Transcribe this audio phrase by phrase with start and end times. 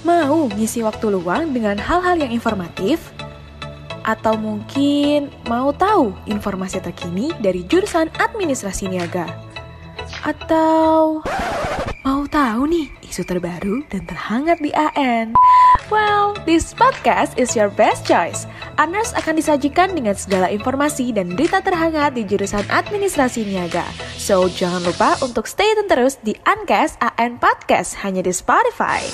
[0.00, 3.12] Mau ngisi waktu luang dengan hal-hal yang informatif?
[4.00, 9.28] Atau mungkin mau tahu informasi terkini dari jurusan administrasi niaga?
[10.24, 11.20] Atau
[12.00, 15.36] mau tahu nih isu terbaru dan terhangat di AN?
[15.92, 18.48] Well, this podcast is your best choice.
[18.80, 23.84] Anars akan disajikan dengan segala informasi dan berita terhangat di jurusan administrasi niaga.
[24.16, 29.04] So, jangan lupa untuk stay tune terus di Ancast AN Podcast hanya di Spotify.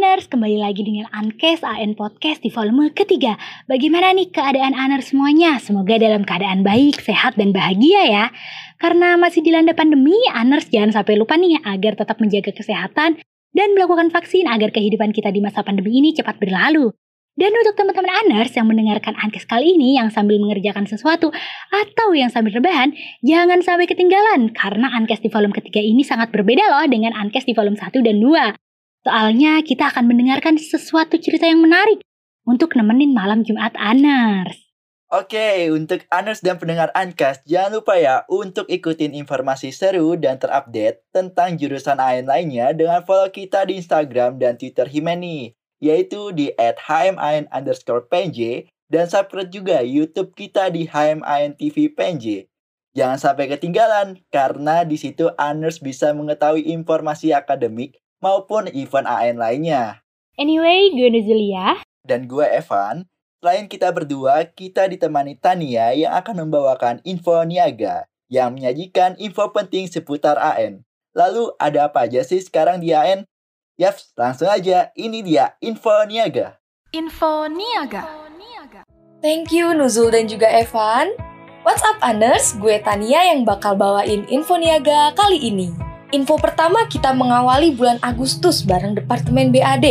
[0.00, 3.36] Aners, kembali lagi dengan Ankes AN Podcast di volume ketiga.
[3.68, 5.60] Bagaimana nih keadaan Aners semuanya?
[5.60, 8.24] Semoga dalam keadaan baik, sehat, dan bahagia ya.
[8.80, 13.20] Karena masih dilanda pandemi, Aners jangan sampai lupa nih agar tetap menjaga kesehatan
[13.52, 16.96] dan melakukan vaksin agar kehidupan kita di masa pandemi ini cepat berlalu.
[17.36, 21.28] Dan untuk teman-teman Aners yang mendengarkan Ankes kali ini yang sambil mengerjakan sesuatu
[21.68, 26.72] atau yang sambil rebahan, jangan sampai ketinggalan karena Ankes di volume ketiga ini sangat berbeda
[26.72, 28.69] loh dengan Ankes di volume 1 dan 2.
[29.00, 32.04] Soalnya kita akan mendengarkan sesuatu cerita yang menarik
[32.44, 34.68] untuk nemenin malam Jumat Aners.
[35.10, 41.02] Oke, untuk Aners dan pendengar Ankas, jangan lupa ya untuk ikutin informasi seru dan terupdate
[41.10, 45.50] tentang jurusan AN lainnya dengan follow kita di Instagram dan Twitter Himeni,
[45.82, 46.54] yaitu di
[48.06, 52.46] PNJ dan subscribe juga YouTube kita di PNJ.
[52.94, 60.04] Jangan sampai ketinggalan, karena di situ Aners bisa mengetahui informasi akademik maupun event AN lainnya.
[60.38, 61.80] Anyway, gue Nuzulia.
[62.06, 63.04] Dan gue Evan.
[63.40, 69.90] Selain kita berdua, kita ditemani Tania yang akan membawakan info niaga yang menyajikan info penting
[69.90, 70.86] seputar AN.
[71.12, 73.26] Lalu ada apa aja sih sekarang di AN?
[73.74, 74.94] Yaps, langsung aja.
[74.94, 76.60] Ini dia info niaga.
[76.94, 78.28] Info niaga.
[79.20, 81.12] Thank you Nuzul dan juga Evan.
[81.60, 82.56] What's up Anders?
[82.56, 85.89] Gue Tania yang bakal bawain info niaga kali ini.
[86.10, 89.86] Info pertama kita mengawali bulan Agustus bareng Departemen BAD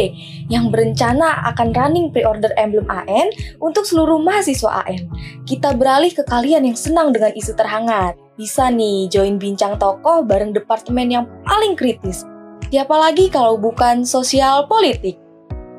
[0.52, 3.32] yang berencana akan running pre-order emblem AN
[3.64, 5.08] untuk seluruh mahasiswa AN.
[5.48, 8.20] Kita beralih ke kalian yang senang dengan isu terhangat.
[8.36, 12.28] Bisa nih join bincang tokoh bareng departemen yang paling kritis.
[12.68, 15.16] Siapa lagi kalau bukan sosial politik?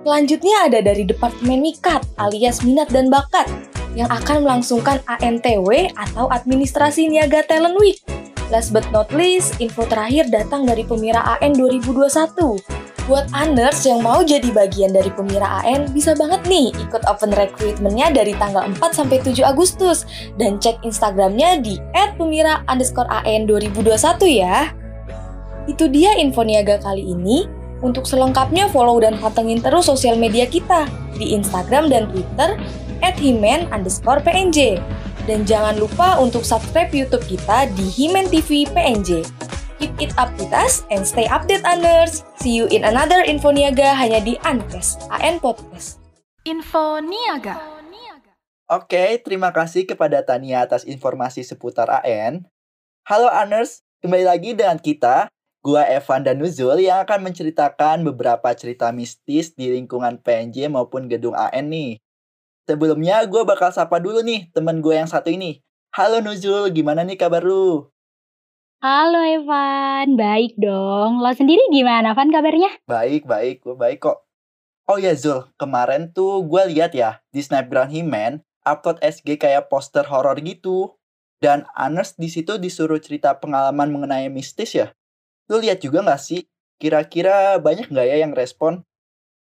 [0.09, 3.45] Selanjutnya ada dari Departemen Mikat alias Minat dan Bakat
[3.93, 8.01] yang akan melangsungkan ANTW atau Administrasi Niaga Talent Week.
[8.51, 12.59] Last but not least, info terakhir datang dari Pemira AN 2021.
[13.07, 18.11] Buat Anders yang mau jadi bagian dari Pemira AN, bisa banget nih ikut open recruitment-nya
[18.11, 20.03] dari tanggal 4 sampai 7 Agustus
[20.35, 21.79] dan cek Instagramnya di
[22.19, 24.75] @pemira underscore AN 2021 ya.
[25.71, 27.47] Itu dia info niaga kali ini.
[27.81, 32.59] Untuk selengkapnya follow dan pantengin terus sosial media kita di Instagram dan Twitter
[32.99, 34.83] @himen underscore PNJ.
[35.31, 39.23] Dan jangan lupa untuk subscribe YouTube kita di Himen TV PNJ.
[39.79, 42.27] Keep it up with us and stay update Anders.
[42.43, 46.03] See you in another Info Niaga hanya di Ankes, AN Podcast.
[46.43, 47.63] Info niaga.
[48.67, 52.51] Oke, terima kasih kepada Tania atas informasi seputar AN.
[53.07, 55.31] Halo Aners, kembali lagi dengan kita,
[55.63, 61.39] gua Evan dan Nuzul yang akan menceritakan beberapa cerita mistis di lingkungan PNJ maupun gedung
[61.39, 62.03] AN nih.
[62.69, 65.65] Sebelumnya gue bakal sapa dulu nih temen gue yang satu ini.
[65.97, 67.89] Halo Nuzul, gimana nih kabar lu?
[68.81, 71.21] Halo Evan, baik dong.
[71.21, 72.81] Lo sendiri gimana, Van kabarnya?
[72.89, 74.25] Baik, baik, gue baik kok.
[74.91, 80.05] Oh ya Zul, kemarin tuh gue lihat ya di Snapgram Himen upload SG kayak poster
[80.09, 80.97] horor gitu.
[81.41, 84.93] Dan Aners di situ disuruh cerita pengalaman mengenai mistis ya.
[85.49, 86.45] Lu lihat juga nggak sih?
[86.77, 88.85] Kira-kira banyak nggak ya yang respon?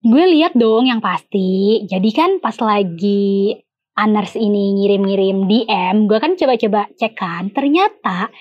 [0.00, 1.84] Gue lihat dong yang pasti.
[1.84, 3.53] Jadi kan pas lagi
[4.00, 7.53] Aners ini ngirim-ngirim DM, gue kan coba-coba cek kan.
[7.53, 8.33] Ternyata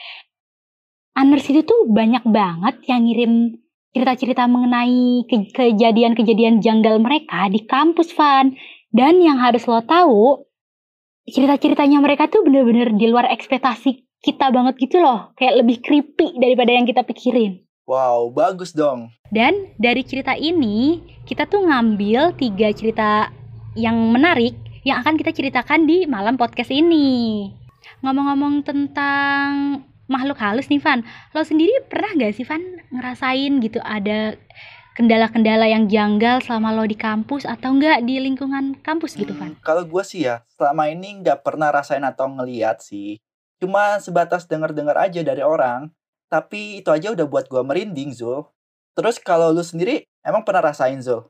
[1.19, 3.59] Aners itu tuh banyak banget yang ngirim
[3.92, 8.56] cerita-cerita mengenai ke- kejadian-kejadian janggal mereka di kampus, Van.
[8.88, 10.48] Dan yang harus lo tahu,
[11.28, 15.36] cerita-ceritanya mereka tuh bener-bener di luar ekspektasi kita banget gitu loh.
[15.36, 17.69] Kayak lebih creepy daripada yang kita pikirin.
[17.89, 19.09] Wow, bagus dong.
[19.33, 23.33] Dan dari cerita ini, kita tuh ngambil tiga cerita
[23.74, 24.53] yang menarik
[24.86, 27.50] yang akan kita ceritakan di malam podcast ini.
[28.06, 31.01] Ngomong-ngomong tentang makhluk halus nih, Van.
[31.33, 32.62] Lo sendiri pernah gak sih, Van,
[32.94, 34.38] ngerasain gitu ada
[34.94, 39.57] kendala-kendala yang janggal selama lo di kampus atau enggak di lingkungan kampus gitu, Van?
[39.65, 43.18] Kalau gue sih ya, selama ini nggak pernah rasain atau ngeliat sih.
[43.57, 45.89] Cuma sebatas denger-dengar aja dari orang.
[46.30, 48.46] Tapi itu aja udah buat gue merinding, Zul.
[48.94, 51.26] Terus kalau lu sendiri emang pernah rasain Zul?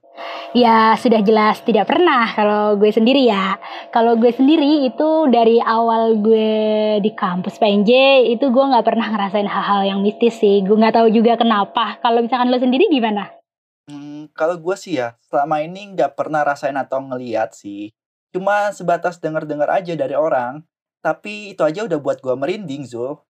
[0.58, 3.62] Ya sudah jelas tidak pernah kalau gue sendiri ya.
[3.94, 9.46] Kalau gue sendiri itu dari awal gue di kampus PNJ itu gue nggak pernah ngerasain
[9.46, 10.66] hal-hal yang mistis sih.
[10.66, 12.02] Gue nggak tahu juga kenapa.
[12.02, 13.30] Kalau misalkan lo sendiri gimana?
[13.86, 17.94] Hmm, kalau gue sih ya selama ini nggak pernah rasain atau ngeliat sih.
[18.34, 20.66] Cuma sebatas denger-dengar aja dari orang.
[21.06, 23.22] Tapi itu aja udah buat gue merinding Zul.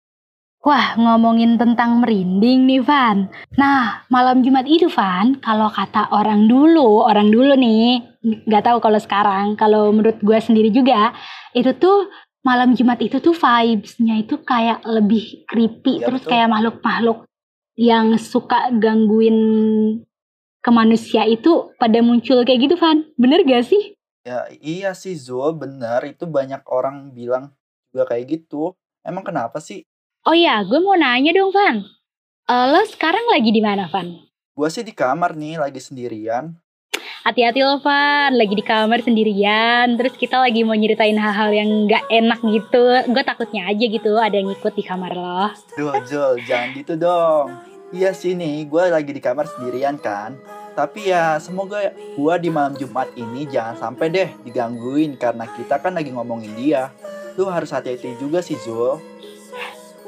[0.60, 3.32] Wah, ngomongin tentang merinding nih, Van.
[3.56, 8.04] Nah, malam Jumat itu, Van, kalau kata orang dulu, orang dulu nih,
[8.44, 11.16] nggak tahu kalau sekarang, kalau menurut gue sendiri juga,
[11.56, 12.12] itu tuh
[12.44, 16.32] malam Jumat itu tuh vibes-nya itu kayak lebih creepy, Ya, terus betul.
[16.36, 17.20] kayak makhluk-makhluk
[17.80, 19.40] yang suka gangguin
[20.60, 23.08] ke manusia itu pada muncul kayak gitu, Van.
[23.16, 23.96] Bener gak sih?
[24.28, 26.04] Ya iya sih Zul, bener.
[26.04, 27.56] Itu banyak orang bilang
[27.96, 28.76] juga kayak gitu.
[29.08, 29.88] Emang kenapa sih?
[30.28, 31.80] Oh iya, gue mau nanya dong, Van.
[32.50, 34.20] Eh, lo sekarang lagi di mana, Van?
[34.52, 36.60] Gue sih di kamar nih, lagi sendirian.
[37.24, 42.08] Hati-hati loh Van, lagi di kamar sendirian Terus kita lagi mau nyeritain hal-hal yang gak
[42.08, 46.72] enak gitu Gue takutnya aja gitu ada yang ikut di kamar lo Duh Zul, jangan
[46.80, 47.60] gitu dong.
[47.92, 50.40] Iya sih nih, gue lagi di kamar sendirian kan.
[50.80, 55.96] Tapi ya semoga gue di malam Jumat ini jangan sampai deh digangguin karena kita kan
[55.96, 56.94] lagi ngomongin dia.
[57.36, 59.09] Lu harus hati-hati juga sih Zul.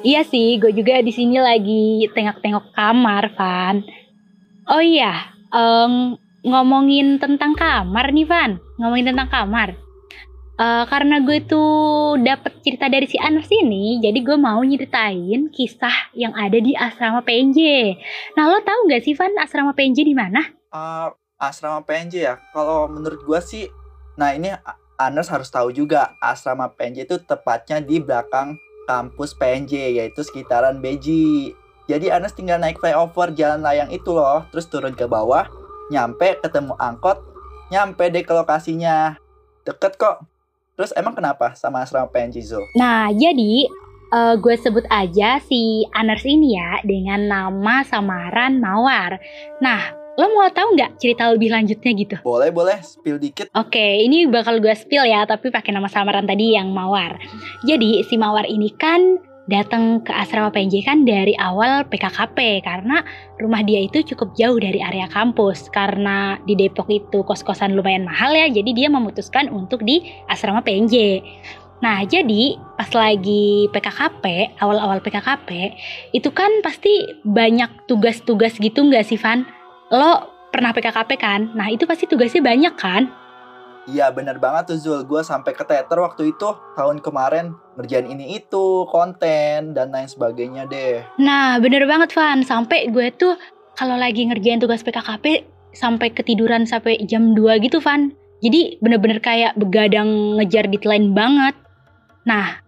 [0.02, 3.86] Iya sih, gue juga di sini lagi tengok-tengok kamar Van
[4.66, 9.78] Oh iya, em, ngomongin tentang kamar nih Van Ngomongin tentang kamar
[10.58, 16.14] Eh, Karena gue tuh dapet cerita dari si Anas ini Jadi gue mau nyeritain kisah
[16.18, 17.60] yang ada di asrama PNJ
[18.38, 20.42] Nah lo tahu gak sih Van asrama PNJ di mana?
[20.74, 22.36] Ah, asrama PNJ ya.
[22.54, 23.66] Kalau menurut gue sih,
[24.16, 28.54] nah ini A- Anes harus tahu juga asrama PNJ itu tepatnya di belakang
[28.92, 31.56] kampus PNJ yaitu sekitaran Beji.
[31.88, 35.48] Jadi Anes tinggal naik flyover jalan layang itu loh, terus turun ke bawah,
[35.88, 37.24] nyampe ketemu angkot,
[37.72, 39.16] nyampe deh ke lokasinya.
[39.64, 40.28] Deket kok.
[40.76, 42.64] Terus emang kenapa sama asrama PNJ Zul?
[42.76, 43.68] Nah, jadi
[44.12, 49.20] eh, gue sebut aja si Aners ini ya dengan nama samaran Mawar.
[49.60, 52.16] Nah, lo mau tahu nggak cerita lebih lanjutnya gitu?
[52.26, 53.48] Boleh boleh spill dikit.
[53.56, 57.16] Oke, ini bakal gue spill ya, tapi pakai nama samaran tadi yang Mawar.
[57.64, 63.02] Jadi si Mawar ini kan datang ke asrama PNJ kan dari awal PKKP karena
[63.42, 68.32] rumah dia itu cukup jauh dari area kampus karena di Depok itu kos-kosan lumayan mahal
[68.32, 71.26] ya jadi dia memutuskan untuk di asrama PNJ
[71.82, 75.74] nah jadi pas lagi PKKP awal-awal PKKP
[76.14, 79.44] itu kan pasti banyak tugas-tugas gitu nggak sih Van
[79.92, 83.12] lo pernah PKKP kan nah itu pasti tugasnya banyak kan
[83.90, 88.86] Iya bener banget tuh Zul, gue sampai keteter waktu itu tahun kemarin ngerjain ini itu,
[88.86, 91.02] konten dan lain sebagainya deh.
[91.18, 92.46] Nah, bener banget Van.
[92.46, 93.34] Sampai gue tuh
[93.74, 98.14] kalau lagi ngerjain tugas PKKP sampai ketiduran sampai jam 2 gitu Van.
[98.46, 101.58] Jadi bener-bener kayak begadang ngejar deadline banget.
[102.30, 102.62] Nah,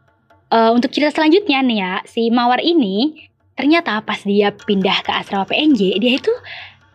[0.50, 5.46] eh, untuk cerita selanjutnya nih ya, si Mawar ini ternyata pas dia pindah ke asrama
[5.46, 6.34] PNJ, dia itu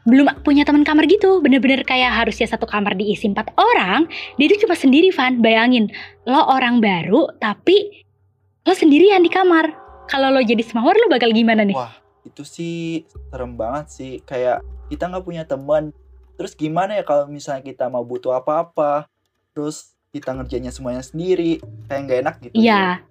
[0.09, 1.45] belum punya teman kamar gitu.
[1.45, 4.09] Bener-bener kayak harusnya satu kamar diisi empat orang,
[4.41, 5.37] dia itu cuma sendiri Van.
[5.45, 5.93] Bayangin,
[6.25, 8.09] lo orang baru tapi
[8.65, 9.71] lo sendirian di kamar.
[10.09, 11.77] Kalau lo jadi semawar lo bakal gimana nih?
[11.77, 14.61] Wah itu sih serem banget sih, kayak
[14.93, 15.97] kita nggak punya teman.
[16.37, 19.09] Terus gimana ya kalau misalnya kita mau butuh apa-apa,
[19.57, 21.59] terus kita ngerjainnya semuanya sendiri,
[21.89, 22.55] kayak nggak enak gitu.
[22.57, 23.03] Iya,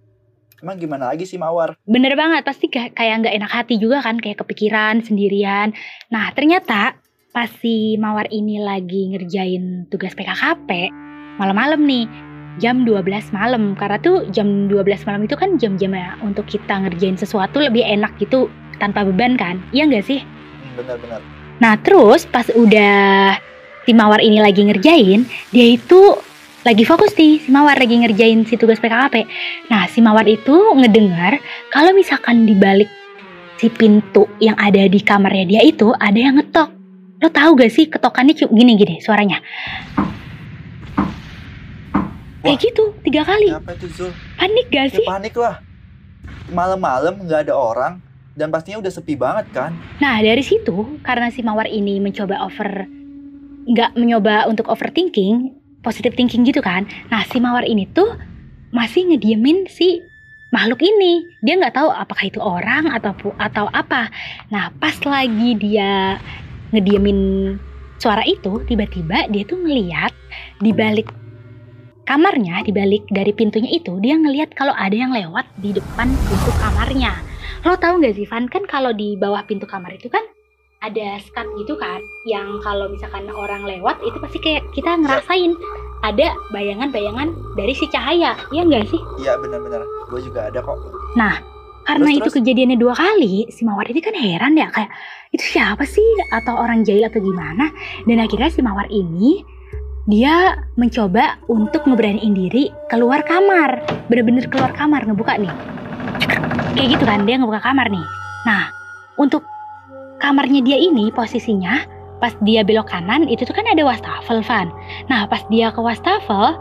[0.58, 1.78] Emang gimana lagi sih Mawar?
[1.86, 2.42] bener banget.
[2.42, 5.70] Pasti kayak nggak enak hati juga kan, kayak kepikiran sendirian.
[6.10, 6.98] Nah, ternyata
[7.30, 10.90] pas si Mawar ini lagi ngerjain tugas PKKP,
[11.38, 12.10] malam-malam nih,
[12.58, 13.78] jam 12 malam.
[13.78, 18.50] Karena tuh jam 12 malam itu kan jam-jamnya untuk kita ngerjain sesuatu lebih enak gitu,
[18.82, 19.62] tanpa beban kan?
[19.70, 20.26] Iya nggak sih?
[20.26, 21.22] Hmm, Bener-bener.
[21.62, 23.38] Nah terus pas udah
[23.86, 25.22] si Mawar ini lagi ngerjain,
[25.54, 26.18] dia itu
[26.68, 29.24] lagi fokus nih, si Mawar lagi ngerjain si tugas PKKP.
[29.72, 31.40] Nah si Mawar itu ngedengar
[31.72, 32.92] kalau misalkan di balik
[33.56, 36.68] si pintu yang ada di kamarnya dia itu ada yang ngetok.
[37.24, 39.40] Lo tahu gak sih ketokannya gini-gini suaranya?
[42.44, 43.48] Kayak gitu, tiga kali.
[43.50, 44.12] Apa itu Zul?
[44.36, 45.08] Panik gak Ya sih?
[45.08, 45.64] panik lah.
[46.52, 48.04] Malam-malam nggak ada orang
[48.36, 49.72] dan pastinya udah sepi banget kan.
[50.04, 52.86] Nah dari situ karena si Mawar ini mencoba over
[53.68, 56.86] nggak mencoba untuk overthinking, positive thinking gitu kan.
[57.10, 58.16] Nah si Mawar ini tuh
[58.74, 60.02] masih ngediemin si
[60.52, 61.26] makhluk ini.
[61.44, 64.12] Dia nggak tahu apakah itu orang atau atau apa.
[64.54, 66.18] Nah pas lagi dia
[66.72, 67.20] ngediemin
[67.98, 70.14] suara itu, tiba-tiba dia tuh ngeliat
[70.62, 71.10] di balik
[72.08, 76.52] kamarnya, di balik dari pintunya itu, dia ngeliat kalau ada yang lewat di depan pintu
[76.62, 77.14] kamarnya.
[77.66, 80.22] Lo tahu nggak sih Van kan kalau di bawah pintu kamar itu kan
[80.78, 81.98] ada skat gitu kan
[82.30, 85.58] yang kalau misalkan orang lewat itu pasti kayak kita ngerasain
[86.06, 89.82] ada bayangan-bayangan dari si cahaya ya enggak sih Iya benar-benar.
[90.08, 90.78] Gue juga ada kok.
[91.88, 92.36] karena Terus, itu terus?
[92.44, 94.92] kejadiannya dua kali si mawar ini kan heran ya kayak
[95.32, 96.04] itu siapa sih
[96.36, 97.72] atau orang jahil atau gimana
[98.04, 99.42] dan akhirnya si mawar ini
[100.04, 105.52] dia mencoba untuk ngeberaniin diri keluar kamar bener-bener keluar kamar ngebuka nih
[106.76, 108.04] kayak gitu kan dia ngebuka kamar nih
[108.44, 108.68] nah
[109.16, 109.48] untuk
[110.20, 111.86] kamarnya dia ini posisinya
[112.18, 114.74] pas dia belok kanan itu tuh kan ada wastafel Van.
[115.10, 116.58] Nah pas dia ke wastafel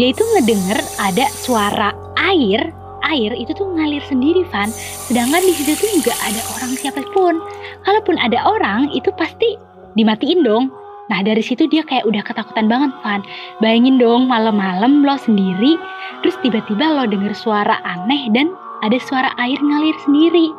[0.00, 2.72] dia itu ngedenger ada suara air.
[3.06, 4.66] Air itu tuh ngalir sendiri Van.
[5.06, 7.38] Sedangkan di situ tuh nggak ada orang siapa pun.
[7.86, 9.54] Kalaupun ada orang itu pasti
[9.94, 10.72] dimatiin dong.
[11.06, 13.22] Nah dari situ dia kayak udah ketakutan banget Van.
[13.62, 15.78] Bayangin dong malam-malam lo sendiri
[16.24, 18.50] terus tiba-tiba lo denger suara aneh dan
[18.82, 20.50] ada suara air ngalir sendiri.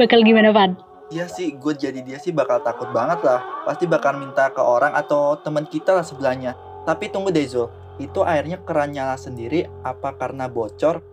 [0.00, 0.91] Bakal gimana Van?
[1.12, 3.44] Iya sih, gue jadi dia sih bakal takut banget lah.
[3.68, 6.56] Pasti bakal minta ke orang atau teman kita lah sebelahnya.
[6.88, 7.68] Tapi tunggu deh Zul,
[8.00, 11.04] itu airnya keran nyala sendiri apa karena bocor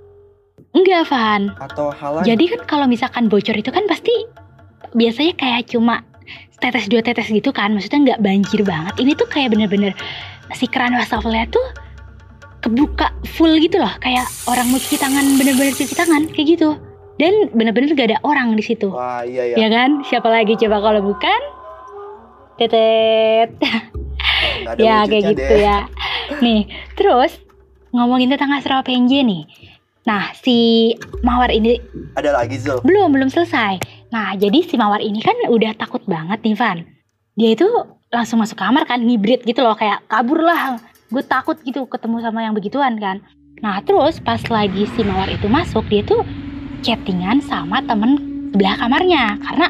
[0.71, 2.25] Enggak Van atau hal lain?
[2.31, 4.11] Jadi kan kalau misalkan bocor itu kan pasti
[4.95, 6.03] biasanya kayak cuma
[6.59, 8.95] tetes dua tetes gitu kan, maksudnya nggak banjir banget.
[8.99, 9.91] Ini tuh kayak bener-bener
[10.55, 11.63] si keran wastafelnya tuh
[12.59, 16.75] kebuka full gitu loh, kayak orang mau cuci tangan bener-bener cuci tangan kayak gitu.
[17.19, 19.55] Dan bener-bener gak ada orang di situ, Wah iya ya.
[19.59, 20.07] ya kan?
[20.07, 21.41] Siapa lagi coba kalau bukan?
[22.57, 23.51] Tetet.
[24.79, 25.67] Ya kayak gitu deh.
[25.67, 25.83] ya.
[26.39, 26.63] Nih,
[26.95, 27.35] terus
[27.91, 29.43] ngomongin tentang astral PNJ nih.
[30.07, 31.75] Nah, si Mawar ini
[32.15, 32.79] Ada lagi Zul.
[32.87, 33.83] belum, belum selesai.
[34.15, 36.87] Nah, jadi si Mawar ini kan udah takut banget nih, Van.
[37.35, 37.67] Dia itu
[38.09, 40.79] langsung masuk kamar kan, ngibrit gitu loh, kayak kabur lah.
[41.11, 43.19] Gue takut gitu ketemu sama yang begituan kan.
[43.59, 46.23] Nah, terus pas lagi si Mawar itu masuk, dia tuh
[46.81, 48.17] chattingan sama temen
[48.49, 49.37] sebelah kamarnya.
[49.39, 49.67] Karena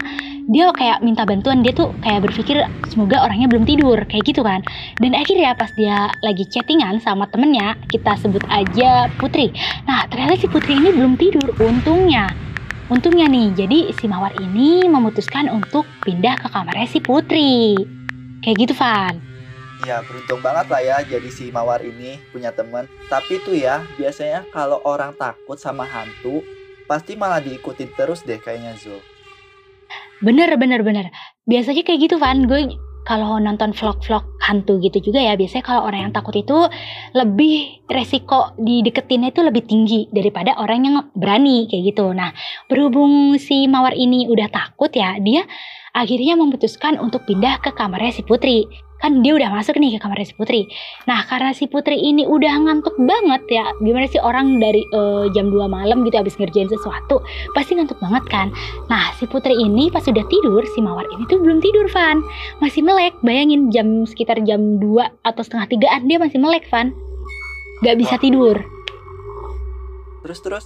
[0.50, 4.66] dia kayak minta bantuan, dia tuh kayak berpikir semoga orangnya belum tidur, kayak gitu kan.
[4.98, 9.54] Dan akhirnya pas dia lagi chattingan sama temennya, kita sebut aja Putri.
[9.86, 12.34] Nah, ternyata si Putri ini belum tidur, untungnya.
[12.90, 17.78] Untungnya nih, jadi si Mawar ini memutuskan untuk pindah ke kamarnya si Putri.
[18.42, 19.22] Kayak gitu, Van.
[19.88, 22.90] Ya beruntung banget lah ya jadi si Mawar ini punya temen.
[23.08, 26.44] Tapi tuh ya biasanya kalau orang takut sama hantu
[26.90, 28.98] pasti malah diikutin terus deh kayaknya Zul.
[30.26, 31.14] Bener, bener, bener.
[31.46, 32.50] Biasanya kayak gitu, Van.
[32.50, 32.76] Gue
[33.08, 36.68] kalau nonton vlog-vlog hantu gitu juga ya, biasanya kalau orang yang takut itu
[37.16, 42.12] lebih resiko dideketinnya itu lebih tinggi daripada orang yang berani kayak gitu.
[42.12, 42.36] Nah,
[42.68, 45.48] berhubung si Mawar ini udah takut ya, dia
[45.96, 48.68] akhirnya memutuskan untuk pindah ke kamarnya si Putri.
[49.00, 50.68] Kan dia udah masuk nih ke kamarnya si Putri.
[51.08, 53.66] Nah, karena si Putri ini udah ngantuk banget ya.
[53.80, 57.24] Gimana sih orang dari eh, jam 2 malam gitu habis ngerjain sesuatu,
[57.56, 58.48] pasti ngantuk banget kan.
[58.92, 62.20] Nah, si Putri ini pas udah tidur, si Mawar ini tuh belum tidur, Van.
[62.60, 63.16] Masih melek.
[63.24, 66.92] Bayangin jam sekitar jam 2 atau setengah tigaan dia masih melek, Van.
[67.88, 68.22] Gak bisa Wah.
[68.22, 68.56] tidur.
[70.20, 70.66] Terus terus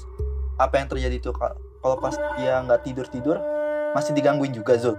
[0.58, 3.38] apa yang terjadi tuh kalau pas dia nggak tidur tidur
[3.94, 4.98] masih digangguin juga Zul?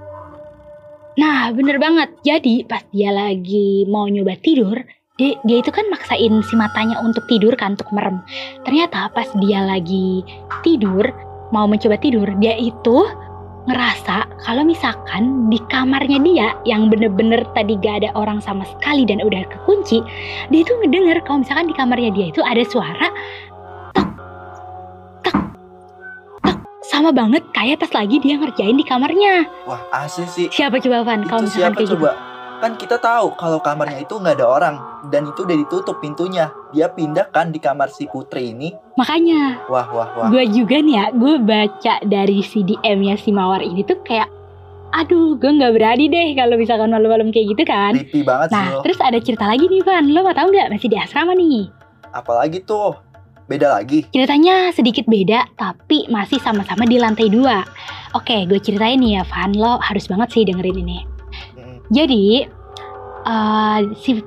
[1.14, 2.10] Nah, bener banget.
[2.26, 4.74] Jadi, pas dia lagi mau nyoba tidur,
[5.14, 8.18] dia, dia itu kan maksain si matanya untuk tidur kan, untuk merem.
[8.66, 10.26] Ternyata pas dia lagi
[10.66, 11.06] tidur,
[11.54, 13.06] mau mencoba tidur, dia itu
[13.64, 19.24] ngerasa kalau misalkan di kamarnya dia yang bener-bener tadi gak ada orang sama sekali dan
[19.24, 20.04] udah kekunci,
[20.52, 23.08] dia itu ngedenger kalau misalkan di kamarnya dia itu ada suara
[26.94, 29.50] sama banget kayak pas lagi dia ngerjain di kamarnya.
[29.64, 30.46] Wah asli sih.
[30.48, 31.96] Siapa coba Van kalau misalkan siapa kayak gitu?
[31.98, 32.10] coba?
[32.54, 34.74] Kan kita tahu kalau kamarnya itu nggak ada orang
[35.08, 36.48] dan itu udah ditutup pintunya.
[36.70, 38.70] Dia pindah kan di kamar si Putri ini.
[38.94, 40.28] Makanya Wah wah wah.
[40.28, 44.30] gue juga nih ya, gue baca dari CDM-nya si Mawar ini tuh kayak,
[44.92, 47.92] aduh gue nggak berani deh kalau misalkan malam-malam kayak gitu kan.
[47.92, 48.82] Creepy banget Nah, Zul.
[48.82, 51.68] terus ada cerita lagi nih Van, lo mau tahu nggak masih di asrama nih?
[52.10, 52.94] Apalagi tuh
[53.46, 54.08] beda lagi.
[54.10, 57.64] Ceritanya sedikit beda, tapi masih sama-sama di lantai dua.
[58.16, 60.98] Oke, gue ceritain nih ya Van, lo harus banget sih dengerin ini.
[61.92, 62.46] Jadi
[63.26, 64.22] eh, si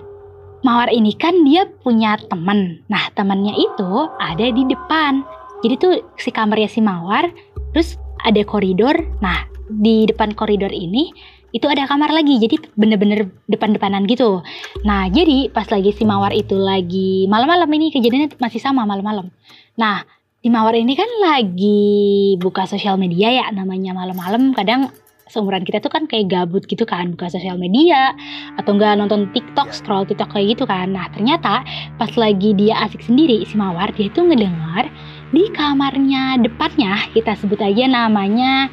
[0.65, 2.81] Mawar ini kan dia punya temen.
[2.89, 5.21] Nah temannya itu ada di depan.
[5.63, 7.29] Jadi tuh si kamarnya si Mawar,
[7.71, 7.95] terus
[8.25, 8.97] ada koridor.
[9.21, 11.13] Nah di depan koridor ini
[11.55, 12.39] itu ada kamar lagi.
[12.39, 14.43] Jadi bener-bener depan-depanan gitu.
[14.83, 19.31] Nah jadi pas lagi si Mawar itu lagi malam-malam ini kejadiannya masih sama malam-malam.
[19.79, 20.03] Nah
[20.43, 24.91] si Mawar ini kan lagi buka sosial media ya namanya malam-malam kadang
[25.27, 28.15] seumuran kita tuh kan kayak gabut gitu kan buka sosial media
[28.55, 30.95] atau enggak nonton TikTok, scroll TikTok kayak gitu kan.
[30.95, 31.67] Nah, ternyata
[31.99, 34.87] pas lagi dia asik sendiri si Mawar dia tuh ngedengar
[35.35, 38.71] di kamarnya depannya kita sebut aja namanya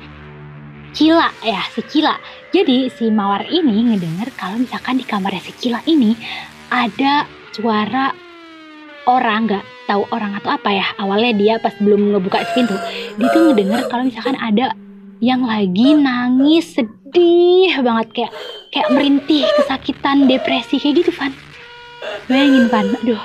[0.95, 2.15] Cila ya, si Cila.
[2.55, 6.15] Jadi si Mawar ini ngedenger kalau misalkan di kamarnya si Kila ini
[6.71, 8.15] ada suara
[9.11, 10.87] orang nggak tahu orang atau apa ya.
[11.03, 12.79] Awalnya dia pas belum ngebuka pintu
[13.19, 14.71] dia tuh ngedenger kalau misalkan ada
[15.19, 18.07] yang lagi nangis sedih banget.
[18.15, 18.33] Kayak
[18.71, 21.35] kayak merintih kesakitan depresi kayak gitu Van.
[22.31, 22.87] Bayangin Van.
[23.03, 23.25] Aduh.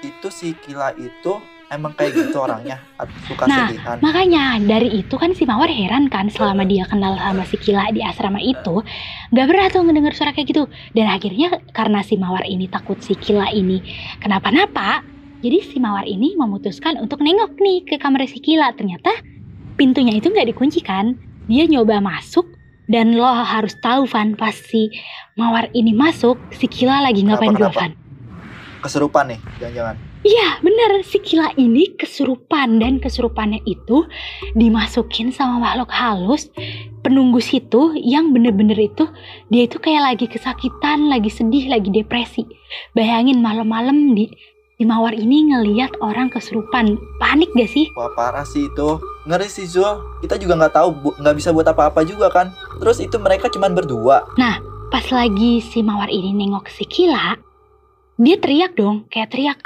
[0.00, 2.82] Itu si Kila itu emang kayak gitu orangnya,
[3.30, 3.96] suka Nah, sedihan.
[4.02, 8.02] Makanya dari itu kan si Mawar heran kan selama dia kenal sama si Kila di
[8.02, 8.82] asrama itu
[9.30, 10.66] Gak pernah tuh ngedenger suara kayak gitu.
[10.92, 13.78] Dan akhirnya karena si Mawar ini takut si Kila ini
[14.18, 15.06] kenapa-napa
[15.40, 18.76] Jadi si Mawar ini memutuskan untuk nengok nih ke kamar si Kila.
[18.76, 19.08] Ternyata
[19.78, 21.16] pintunya itu gak dikunci kan?
[21.48, 22.44] Dia nyoba masuk
[22.90, 24.90] dan lo harus tahu Van pas si
[25.38, 27.94] Mawar ini masuk si Kila lagi ngapain dulu Van
[28.82, 30.09] Keserupan nih, jangan-jangan.
[30.20, 34.04] Iya bener si Kila ini kesurupan dan kesurupannya itu
[34.52, 36.52] dimasukin sama makhluk halus
[37.00, 39.08] penunggu situ yang bener-bener itu
[39.48, 42.44] dia itu kayak lagi kesakitan, lagi sedih, lagi depresi.
[42.92, 44.28] Bayangin malam-malam di
[44.76, 47.88] di Mawar ini ngeliat orang kesurupan, panik gak sih?
[47.96, 49.00] Wah parah sih itu.
[49.28, 50.20] Ngeri sih Zul.
[50.24, 50.88] Kita juga nggak tahu,
[51.20, 52.48] nggak bisa buat apa-apa juga kan.
[52.80, 54.24] Terus itu mereka cuman berdua.
[54.90, 57.38] Pas lagi si Mawar ini nengok si Kila,
[58.18, 59.62] dia teriak dong, kayak teriak,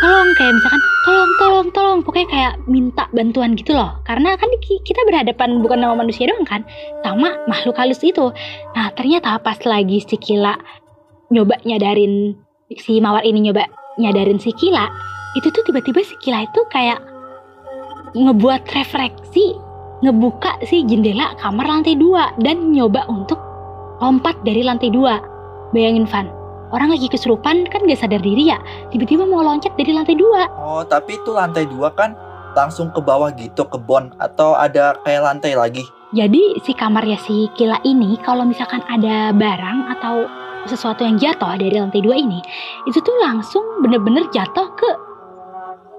[0.00, 4.00] tolong kayak misalkan, tolong, tolong, tolong, pokoknya kayak minta bantuan gitu loh.
[4.08, 6.64] Karena kan ki- kita berhadapan bukan sama manusia doang kan,
[7.04, 8.32] sama makhluk halus itu.
[8.72, 10.56] Nah ternyata pas lagi si Kila
[11.30, 12.34] nyoba nyadarin,
[12.80, 13.68] si Mawar ini nyoba
[14.00, 14.88] nyadarin si Kila,
[15.36, 16.98] itu tuh tiba-tiba si Kila itu kayak
[18.16, 19.54] ngebuat refleksi,
[20.00, 23.38] ngebuka si jendela kamar lantai dua dan nyoba untuk
[24.00, 25.20] lompat dari lantai dua.
[25.70, 26.26] Bayangin Van,
[26.70, 28.58] orang lagi kesurupan kan gak sadar diri ya,
[28.94, 30.46] tiba-tiba mau loncat dari lantai dua.
[30.58, 32.14] Oh tapi itu lantai dua kan
[32.54, 35.84] langsung ke bawah gitu ke bon atau ada kayak lantai lagi.
[36.10, 40.26] Jadi si kamarnya si Kila ini kalau misalkan ada barang atau
[40.66, 42.42] sesuatu yang jatuh dari lantai dua ini,
[42.90, 44.90] itu tuh langsung bener-bener jatuh ke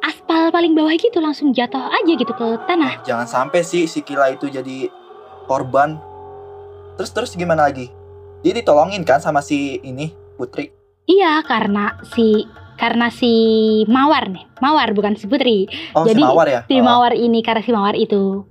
[0.03, 2.99] aspal paling bawah gitu, langsung jatuh aja gitu ke tanah.
[3.07, 4.91] Jangan sampai sih si Kila itu jadi
[5.47, 5.95] korban.
[6.99, 7.87] Terus terus gimana lagi?
[8.43, 10.73] Dia ditolongin kan sama si ini Putri.
[11.05, 12.49] Iya karena si
[12.81, 13.33] karena si
[13.85, 15.69] Mawar nih, Mawar bukan si Putri.
[15.93, 16.59] Oh Jadi, si Mawar ya.
[16.65, 16.85] si Oh.
[16.85, 18.41] Mawar ini karena si Mawar itu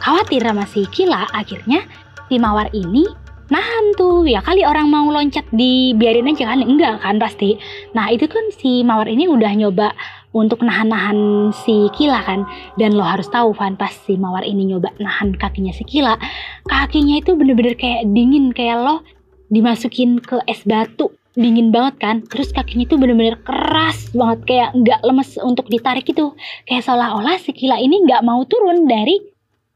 [0.00, 1.84] khawatir sama si Kila akhirnya
[2.32, 3.04] si Mawar ini
[3.48, 7.56] nahan tuh ya kali orang mau loncat dibiarin aja kan enggak kan pasti
[7.96, 9.96] nah itu kan si Mawar ini udah nyoba
[10.36, 12.44] untuk nahan-nahan si Kila kan
[12.76, 16.20] dan lo harus tahu Van pas si Mawar ini nyoba nahan kakinya si Kila
[16.68, 19.00] kakinya itu bener-bener kayak dingin kayak lo
[19.48, 25.00] dimasukin ke es batu dingin banget kan terus kakinya itu bener-bener keras banget kayak nggak
[25.06, 26.34] lemes untuk ditarik itu
[26.66, 29.16] kayak seolah-olah si Kila ini nggak mau turun dari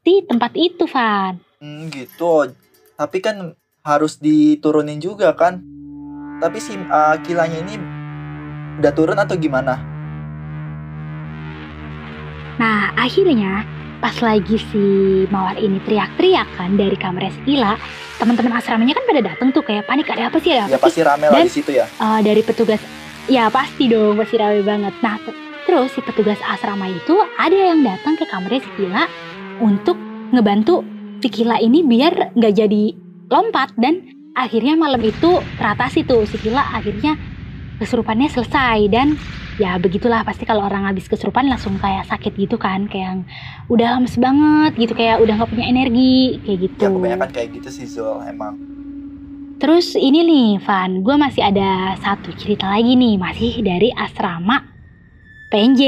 [0.03, 2.51] di tempat itu Van Hmm, gitu.
[2.99, 3.55] Tapi kan
[3.87, 5.63] harus diturunin juga kan.
[6.43, 7.79] Tapi si uh, Kilanya ini
[8.83, 9.79] udah turun atau gimana?
[12.59, 13.63] Nah, akhirnya
[14.03, 14.85] pas lagi si
[15.29, 17.79] Mawar ini teriak-teriak kan dari kamar si Kila,
[18.19, 20.99] teman-teman asramanya kan pada datang tuh kayak panik ada apa sih ada Ya apa sih?
[20.99, 21.87] pasti rame lah Dan- di situ ya.
[21.87, 22.83] Eh, dari petugas
[23.25, 24.91] ya pasti dong pasti rame banget.
[24.99, 29.07] Nah, te- terus si petugas asrama itu ada yang datang ke kamar si Kila
[29.61, 29.95] untuk
[30.31, 30.83] ngebantu
[31.19, 32.85] si Kila ini biar nggak jadi
[33.29, 34.03] lompat dan
[34.35, 37.15] akhirnya malam itu teratasi tuh si Kila akhirnya
[37.79, 39.15] kesurupannya selesai dan
[39.61, 43.21] ya begitulah pasti kalau orang habis kesurupan langsung kayak sakit gitu kan kayak yang
[43.69, 46.81] udah lemes banget gitu kayak udah nggak punya energi kayak gitu.
[46.81, 48.57] Ya kebanyakan kayak gitu sih Zul emang.
[49.63, 54.59] Terus ini nih Van, gue masih ada satu cerita lagi nih masih dari asrama
[55.55, 55.83] PNJ.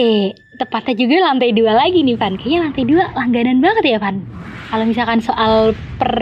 [0.55, 2.39] Tepatnya juga lantai dua lagi nih Van.
[2.39, 4.23] Kayaknya lantai dua langganan banget ya Van.
[4.71, 6.15] Kalau misalkan soal per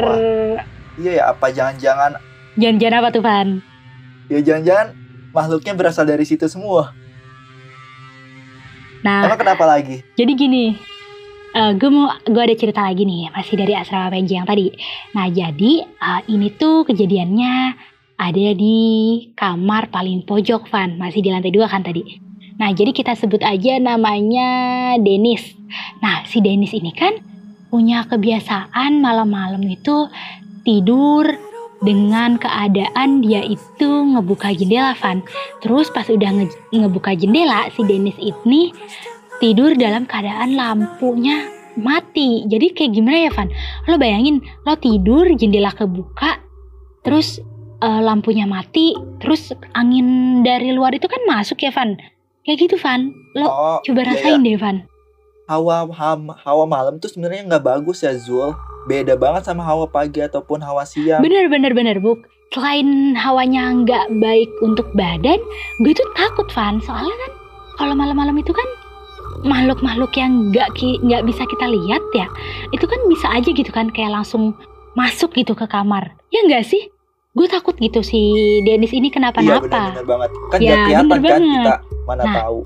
[1.00, 2.20] Iya ya apa jangan-jangan
[2.60, 3.48] jangan-jangan apa tuh Van?
[4.30, 4.96] ya jangan-jangan
[5.36, 6.96] makhluknya berasal dari situ semua.
[9.02, 9.98] Nah, Emang kenapa lagi?
[10.14, 10.78] jadi gini,
[11.52, 14.72] gue mau gue ada cerita lagi nih masih dari asrama PNJ yang tadi.
[15.12, 17.54] Nah jadi eh, ini tuh kejadiannya
[18.16, 18.80] ada di
[19.34, 22.00] kamar paling pojok Van masih di lantai dua kan tadi.
[22.56, 24.48] Nah jadi kita sebut aja namanya
[24.96, 25.52] Denis.
[26.00, 27.18] Nah si Denis ini kan
[27.68, 30.08] punya kebiasaan malam-malam itu
[30.62, 31.26] tidur
[31.82, 35.20] dengan keadaan dia itu ngebuka jendela Van.
[35.58, 38.70] Terus pas udah nge- ngebuka jendela si Denis ini
[39.36, 41.42] tidur dalam keadaan lampunya
[41.74, 42.44] mati.
[42.44, 43.50] Jadi kayak gimana ya Van?
[43.84, 46.38] Lo bayangin lo tidur jendela kebuka
[47.02, 47.42] terus
[47.78, 50.06] eh, lampunya mati terus angin
[50.40, 51.98] dari luar itu kan masuk ya Van?
[52.42, 53.10] Kayak gitu Van.
[53.32, 54.46] Lo Oh, coba iya, rasain iya.
[54.46, 54.78] deh Van.
[55.42, 58.54] hawa hawa, hawa malam tuh sebenarnya nggak bagus ya Zul.
[58.84, 61.20] Beda banget sama hawa pagi ataupun hawa siang.
[61.20, 62.22] Bener bener bener Buk.
[62.50, 65.40] Selain hawanya nggak baik untuk badan,
[65.80, 66.76] gue tuh takut Van.
[66.78, 67.32] Soalnya kan
[67.74, 68.68] kalau malam-malam itu kan
[69.42, 72.28] makhluk-makhluk yang nggak ki- nggak bisa kita lihat ya,
[72.70, 74.52] itu kan bisa aja gitu kan kayak langsung
[74.92, 76.12] masuk gitu ke kamar.
[76.28, 76.92] Ya nggak sih?
[77.32, 78.20] Gue takut gitu si
[78.62, 79.64] Dennis ini Iya kenapa-napa.
[79.64, 80.30] benar-benar banget.
[80.52, 81.64] Kan Ya, kelihatan bener kan banget.
[81.64, 82.36] kita mana Nah.
[82.38, 82.58] tahu.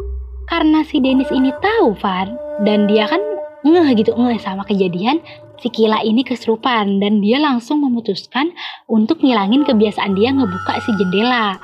[0.47, 2.31] karena si Dennis ini tahu Van
[2.63, 3.19] dan dia kan
[3.63, 5.19] ngeh gitu ngeh sama kejadian
[5.63, 8.53] si Kila ini kesurupan dan dia langsung memutuskan
[8.87, 11.57] untuk ngilangin kebiasaan dia ngebuka si jendela.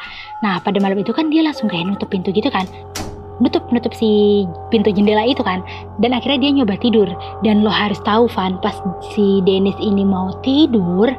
[0.44, 2.64] Nah pada malam itu kan dia langsung kayak nutup pintu gitu kan
[3.42, 5.66] nutup nutup si pintu jendela itu kan
[5.98, 7.10] dan akhirnya dia nyoba tidur
[7.42, 8.76] dan lo harus tahu Van pas
[9.10, 11.10] si Dennis ini mau tidur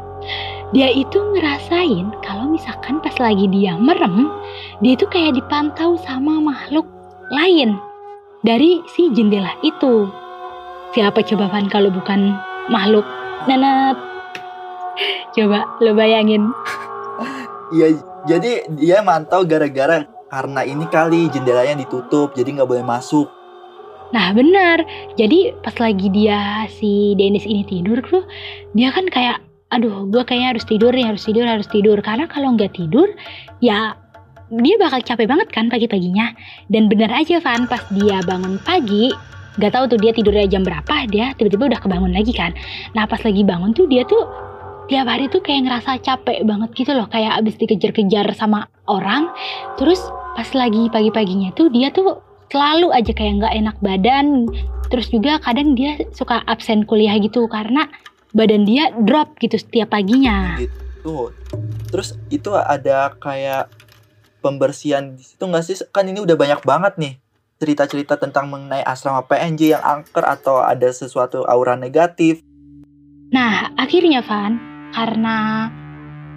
[0.71, 4.31] dia itu ngerasain kalau misalkan pas lagi dia merem
[4.79, 6.88] dia itu kayak dipantau sama makhluk
[7.33, 7.75] lain
[8.43, 10.12] dari si jendela itu.
[10.93, 12.38] Siapa coba Van kalau bukan
[12.71, 13.08] makhluk
[13.49, 13.97] nenet?
[15.34, 16.54] Coba lo bayangin.
[17.73, 17.97] Iya,
[18.30, 23.30] jadi dia mantau gara-gara karena ini kali jendelanya ditutup, jadi nggak boleh masuk.
[24.13, 24.86] Nah benar.
[25.17, 28.21] Jadi pas lagi dia si Dennis ini tidur tuh,
[28.78, 29.41] dia kan kayak,
[29.73, 31.97] aduh gue kayaknya harus tidur nih, harus tidur, harus tidur.
[32.06, 33.10] Karena kalau nggak tidur,
[33.58, 33.97] ya
[34.54, 36.38] dia bakal capek banget kan pagi-paginya.
[36.69, 39.10] Dan benar aja Van, pas dia bangun pagi,
[39.58, 42.54] nggak tahu tuh dia tidurnya jam berapa, dia tiba-tiba udah kebangun lagi kan.
[42.98, 44.26] Nah pas lagi bangun tuh dia tuh
[44.92, 49.32] tiap hari tuh kayak ngerasa capek banget gitu loh, kayak abis dikejar-kejar sama orang.
[49.80, 50.02] Terus
[50.34, 54.46] pas lagi pagi-paginya tuh dia tuh selalu aja kayak nggak enak badan
[54.94, 57.89] terus juga kadang dia suka absen kuliah gitu karena
[58.38, 61.34] badan dia drop gitu setiap paginya Gitu.
[61.92, 63.74] Terus itu ada kayak
[64.39, 65.76] pembersihan di situ nggak sih?
[65.92, 67.13] Kan ini udah banyak banget nih
[67.63, 72.43] cerita-cerita tentang mengenai asrama PNJ yang angker atau ada sesuatu aura negatif.
[73.32, 74.60] nah akhirnya Van
[74.91, 75.71] karena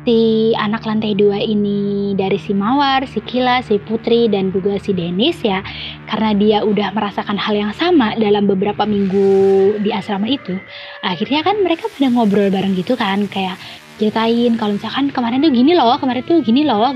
[0.07, 4.95] si anak lantai dua ini dari si Mawar, si Kila, si Putri dan juga si
[4.95, 5.67] Dennis ya
[6.07, 10.55] karena dia udah merasakan hal yang sama dalam beberapa minggu di asrama itu
[11.03, 13.59] akhirnya kan mereka pada ngobrol bareng gitu kan kayak
[13.99, 16.95] ceritain kalau misalkan kemarin tuh gini loh kemarin tuh gini loh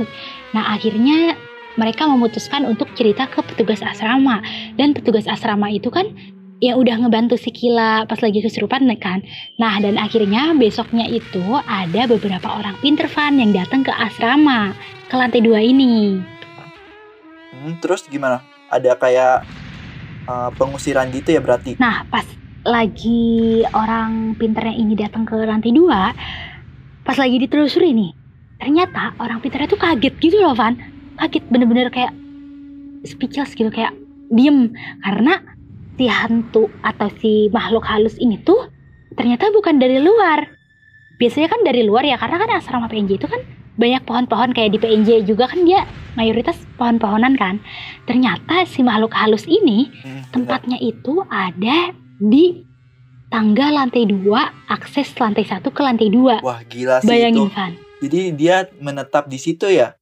[0.54, 1.34] nah akhirnya
[1.78, 4.42] mereka memutuskan untuk cerita ke petugas asrama
[4.74, 6.10] dan petugas asrama itu kan
[6.60, 9.22] yang udah ngebantu si Kila pas lagi kesurupan kan
[9.56, 14.76] nah dan akhirnya besoknya itu ada beberapa orang pinter fan yang datang ke asrama
[15.08, 16.20] ke lantai dua ini
[17.50, 18.40] Hmm, terus gimana?
[18.70, 19.44] Ada kayak
[20.30, 21.76] uh, pengusiran gitu ya berarti?
[21.76, 22.24] Nah, pas
[22.64, 26.16] lagi orang pinternya ini datang ke lantai dua,
[27.04, 28.10] pas lagi ditelusuri nih,
[28.62, 30.78] ternyata orang pinternya tuh kaget gitu loh, Van.
[31.20, 32.16] Kaget bener-bener kayak
[33.04, 33.92] speechless gitu, kayak
[34.32, 34.72] diem.
[35.04, 35.36] Karena
[36.00, 38.72] si hantu atau si makhluk halus ini tuh
[39.14, 40.48] ternyata bukan dari luar.
[41.20, 43.44] Biasanya kan dari luar ya, karena kan asrama PNJ itu kan
[43.76, 45.84] banyak pohon-pohon kayak di PNJ juga kan dia
[46.16, 47.60] mayoritas pohon-pohonan kan.
[48.08, 49.92] Ternyata si makhluk halus ini.
[50.32, 52.64] Tempatnya itu ada di
[53.28, 54.24] tangga lantai 2,
[54.72, 56.40] akses lantai 1 ke lantai 2.
[56.40, 57.52] Wah gila sih Bayangin, itu.
[57.52, 57.72] Van.
[58.00, 59.99] Jadi dia menetap di situ ya?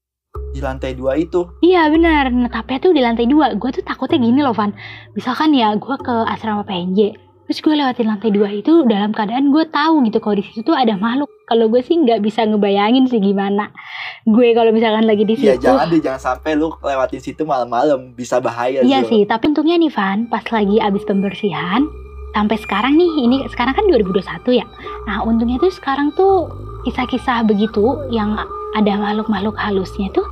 [0.53, 1.45] Di lantai dua itu.
[1.61, 3.57] Iya benar, netapnya tuh di lantai 2.
[3.57, 4.73] Gue tuh takutnya gini loh, Van.
[5.13, 7.15] Misalkan ya gue ke asrama PNJ,
[7.47, 10.75] terus gue lewatin lantai 2 itu dalam keadaan gue tahu gitu kalau di situ tuh
[10.75, 11.29] ada makhluk.
[11.49, 13.73] Kalau gue sih nggak bisa ngebayangin sih gimana.
[14.29, 15.65] Gue kalau misalkan lagi di Iya situ.
[15.65, 19.89] jangan deh jangan sampai lu lewatin situ malam-malam bisa bahaya Iya sih, tapi untungnya nih
[19.89, 21.89] Van, pas lagi abis pembersihan,
[22.37, 24.67] sampai sekarang nih, ini sekarang kan 2021 ya.
[25.09, 26.53] Nah untungnya tuh sekarang tuh
[26.85, 28.37] kisah-kisah begitu yang
[28.77, 30.27] ada makhluk-makhluk halusnya tuh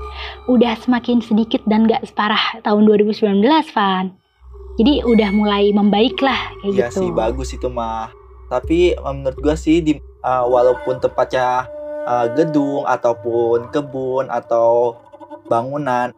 [0.50, 3.40] udah semakin sedikit dan gak separah tahun 2019
[3.72, 4.12] Van.
[4.76, 7.00] Jadi udah mulai membaik lah kayak Iya gitu.
[7.00, 8.12] sih bagus itu mah.
[8.52, 11.64] Tapi menurut gua sih di eh, walaupun tempatnya
[12.04, 15.00] eh, gedung ataupun kebun atau
[15.48, 16.12] bangunan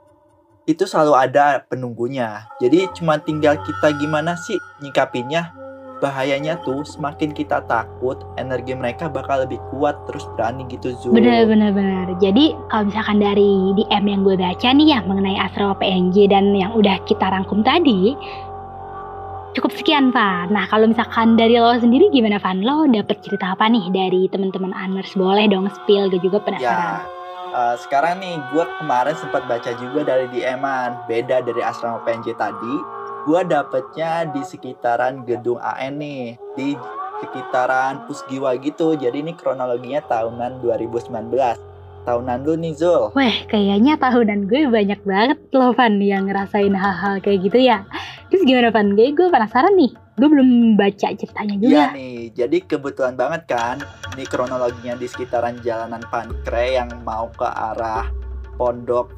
[0.69, 2.45] itu selalu ada penunggunya.
[2.61, 5.49] Jadi cuma tinggal kita gimana sih nyikapinnya.
[5.99, 11.11] Bahayanya tuh semakin kita takut, energi mereka bakal lebih kuat terus berani gitu Zul.
[11.11, 12.15] Bener bener bener.
[12.23, 16.71] Jadi kalau misalkan dari DM yang gue baca nih ya mengenai asrama PNJ dan yang
[16.73, 18.15] udah kita rangkum tadi,
[19.55, 20.55] cukup sekian Van.
[20.55, 22.63] Nah kalau misalkan dari lo sendiri gimana Van?
[22.63, 25.19] Lo dapet cerita apa nih dari teman-teman Aners?
[25.19, 27.01] Boleh dong spill, gue juga Ya, penasaran.
[27.49, 32.75] eh, sekarang nih gue kemarin sempat baca juga dari DM-an beda dari asrama PNJ tadi.
[33.27, 36.79] Gue dapetnya di sekitaran gedung AN nih, di
[37.19, 38.95] sekitaran Pusgiwa gitu.
[38.95, 41.11] Jadi ini kronologinya tahunan 2019.
[42.07, 43.13] Tahunan lu nih Zul.
[43.13, 47.85] Weh, kayaknya tahunan gue banyak banget loh Van yang ngerasain hal-hal kayak gitu ya.
[48.33, 48.97] Terus gimana Van?
[48.97, 49.93] Gue, gue penasaran nih.
[50.19, 51.85] gue belum baca ceritanya Iya juga.
[51.95, 53.79] nih, jadi kebetulan banget kan
[54.19, 58.03] Ini kronologinya di sekitaran jalanan Pankre yang mau ke arah
[58.59, 59.15] pondok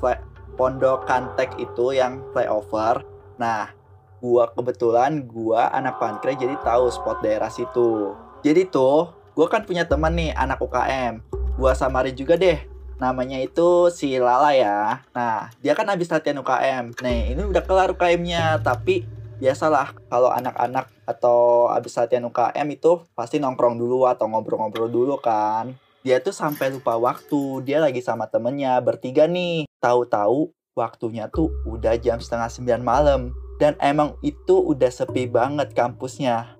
[0.60, 3.00] pondok Kantek itu yang flyover
[3.40, 3.72] Nah,
[4.20, 9.88] gua kebetulan gua anak Pankre jadi tahu spot daerah situ Jadi tuh, gua kan punya
[9.88, 11.24] teman nih anak UKM
[11.56, 12.60] Gua samarin juga deh
[13.00, 17.96] Namanya itu si Lala ya Nah, dia kan habis latihan UKM Nih, ini udah kelar
[17.96, 24.92] UKM-nya Tapi biasalah kalau anak-anak atau abis latihan UKM itu pasti nongkrong dulu atau ngobrol-ngobrol
[24.92, 25.74] dulu kan.
[26.04, 29.64] Dia tuh sampai lupa waktu, dia lagi sama temennya bertiga nih.
[29.80, 33.32] Tahu-tahu waktunya tuh udah jam setengah sembilan malam.
[33.60, 36.56] Dan emang itu udah sepi banget kampusnya.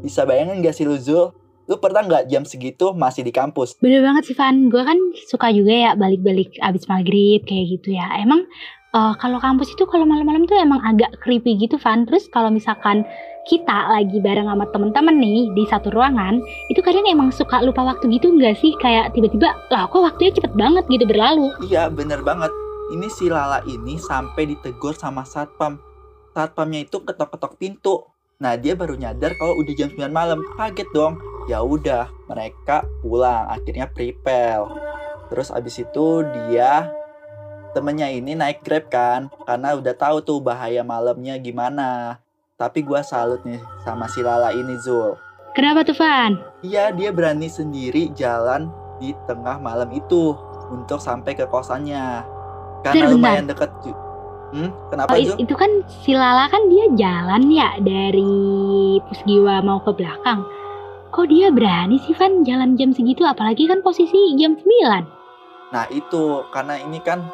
[0.00, 1.36] Bisa bayangin gak sih lu Zul?
[1.68, 3.76] Lu pernah nggak jam segitu masih di kampus?
[3.76, 4.96] Bener banget sih Van, gue kan
[5.28, 8.08] suka juga ya balik-balik abis maghrib kayak gitu ya.
[8.16, 8.48] Emang
[8.96, 12.08] eh, kalau kampus itu kalau malam-malam tuh emang agak creepy gitu Van.
[12.08, 13.04] Terus kalau misalkan
[13.44, 16.40] kita lagi bareng sama temen-temen nih di satu ruangan,
[16.72, 18.72] itu kadang emang suka lupa waktu gitu nggak sih?
[18.80, 21.52] Kayak tiba-tiba, lah kok waktunya cepet banget gitu berlalu.
[21.68, 22.48] Iya bener banget.
[22.88, 25.87] Ini si Lala ini sampai ditegur sama satpam.
[26.38, 28.06] Satpamnya itu ketok-ketok pintu.
[28.38, 30.38] Nah dia baru nyadar kalau udah jam 9 malam.
[30.54, 31.18] Kaget dong.
[31.50, 33.50] Ya udah, mereka pulang.
[33.50, 34.62] Akhirnya prepare.
[35.34, 36.94] Terus abis itu dia
[37.74, 39.26] temennya ini naik grab kan.
[39.50, 42.22] Karena udah tahu tuh bahaya malamnya gimana.
[42.54, 45.18] Tapi gua salut nih sama si Lala ini Zul.
[45.58, 46.38] Kenapa tuh Van?
[46.62, 48.70] Iya, dia berani sendiri jalan
[49.02, 50.38] di tengah malam itu
[50.70, 52.22] untuk sampai ke kosannya.
[52.86, 53.74] Karena Bentar, lumayan dekat.
[54.48, 59.92] Hmm, kenapa Oh, itu kan si Lala kan dia jalan ya dari Pusgiwa mau ke
[59.92, 60.40] belakang.
[61.12, 65.04] Kok dia berani sih Van jalan jam segitu apalagi kan posisi jam 9.
[65.72, 67.24] Nah itu karena ini kan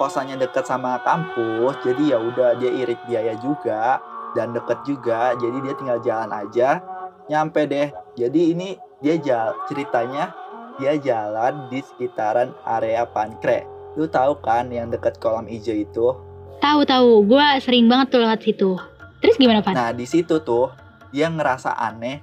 [0.00, 4.00] kosannya dekat sama kampus, jadi ya udah dia irit biaya juga
[4.32, 6.80] dan deket juga, jadi dia tinggal jalan aja,
[7.28, 7.92] nyampe deh.
[8.16, 8.68] Jadi ini
[9.04, 10.32] dia jalan ceritanya
[10.80, 13.68] dia jalan di sekitaran area Pankre.
[13.92, 16.31] Lu tahu kan yang dekat kolam hijau itu?
[16.62, 18.78] Tahu tahu, gue sering banget tuh lewat situ.
[19.18, 19.74] Terus gimana Van?
[19.74, 20.70] Nah di situ tuh
[21.10, 22.22] dia ngerasa aneh.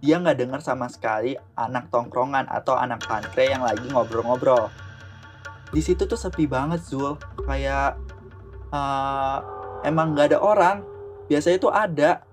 [0.00, 4.72] Dia nggak dengar sama sekali anak tongkrongan atau anak pankre yang lagi ngobrol-ngobrol.
[5.68, 7.20] Di situ tuh sepi banget Zul.
[7.44, 8.00] Kayak
[8.72, 9.38] eh,
[9.92, 10.76] emang nggak ada orang.
[11.28, 12.24] Biasanya tuh ada.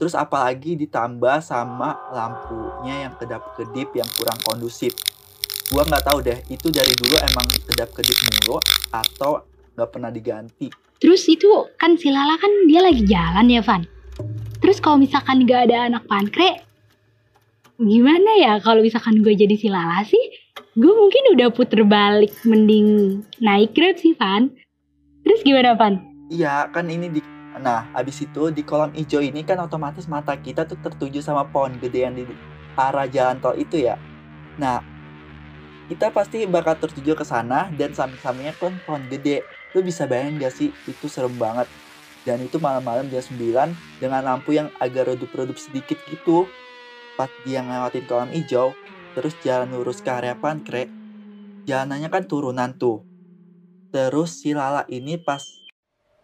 [0.00, 4.96] Terus apalagi ditambah sama lampunya yang kedap-kedip yang kurang kondusif.
[5.68, 8.60] Gua nggak tahu deh itu dari dulu emang kedap-kedip mulu
[8.92, 10.70] atau nggak pernah diganti.
[11.02, 13.82] Terus itu kan si Lala kan dia lagi jalan ya Van.
[14.62, 16.64] Terus kalau misalkan gak ada anak pankre,
[17.76, 20.24] gimana ya kalau misalkan gue jadi si Lala sih?
[20.74, 24.48] Gue mungkin udah puter balik mending naik grab sih Van.
[25.26, 26.00] Terus gimana Van?
[26.32, 27.20] Iya, kan ini di
[27.54, 31.78] Nah, habis itu di kolam hijau ini kan otomatis mata kita tuh tertuju sama pohon
[31.78, 32.26] gede yang di
[32.74, 33.94] arah jalan tol itu ya.
[34.58, 34.82] Nah,
[35.86, 39.46] kita pasti bakal tertuju ke sana dan samping-sampingnya kan pohon gede.
[39.74, 40.70] Lu bisa bayangin gak sih?
[40.86, 41.66] Itu serem banget.
[42.24, 46.48] Dan itu malam-malam jam 9 dengan lampu yang agak redup-redup sedikit gitu.
[47.20, 48.72] Pas dia ngelewatin kolam hijau,
[49.12, 50.90] terus jalan lurus ke area pankre,
[51.68, 53.04] jalanannya kan turunan tuh.
[53.94, 55.44] Terus si Lala ini pas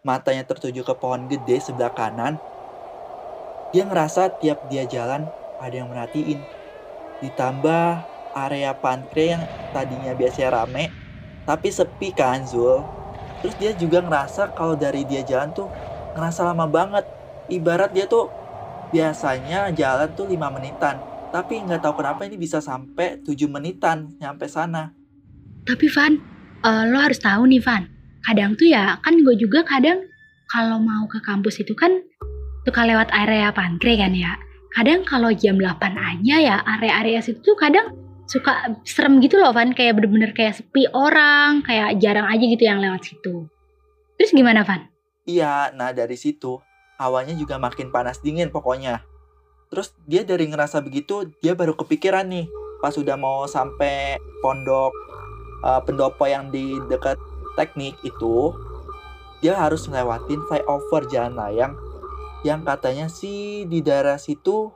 [0.03, 2.41] matanya tertuju ke pohon gede sebelah kanan,
[3.71, 5.31] dia ngerasa tiap dia jalan
[5.63, 6.43] ada yang merhatiin.
[7.23, 8.03] Ditambah
[8.35, 10.91] area pankre yang tadinya biasanya rame,
[11.47, 13.00] tapi sepi kan Zul.
[13.41, 15.67] Terus dia juga ngerasa kalau dari dia jalan tuh
[16.13, 17.05] ngerasa lama banget.
[17.49, 18.29] Ibarat dia tuh
[18.93, 21.01] biasanya jalan tuh 5 menitan.
[21.33, 24.93] Tapi nggak tahu kenapa ini bisa sampai 7 menitan nyampe sana.
[25.65, 26.13] Tapi Van,
[26.61, 27.87] eh, lo harus tahu nih Van.
[28.21, 30.05] Kadang tuh ya, kan gue juga kadang
[30.51, 32.03] kalau mau ke kampus itu kan
[32.67, 34.37] suka lewat area pankre kan ya.
[34.71, 37.91] Kadang kalau jam 8 aja ya, area-area situ tuh kadang
[38.31, 39.75] suka serem gitu loh Van.
[39.75, 43.51] Kayak bener-bener kayak sepi orang, kayak jarang aja gitu yang lewat situ.
[44.15, 44.87] Terus gimana Van?
[45.27, 46.63] Iya, nah dari situ
[46.95, 49.03] hawanya juga makin panas dingin pokoknya.
[49.67, 52.47] Terus dia dari ngerasa begitu, dia baru kepikiran nih
[52.81, 54.93] pas udah mau sampai pondok
[55.65, 57.17] eh, pendopo yang di dekat
[57.57, 58.55] teknik itu,
[59.41, 61.73] dia harus ngelewatin flyover jalan layang
[62.41, 64.73] yang katanya sih di daerah situ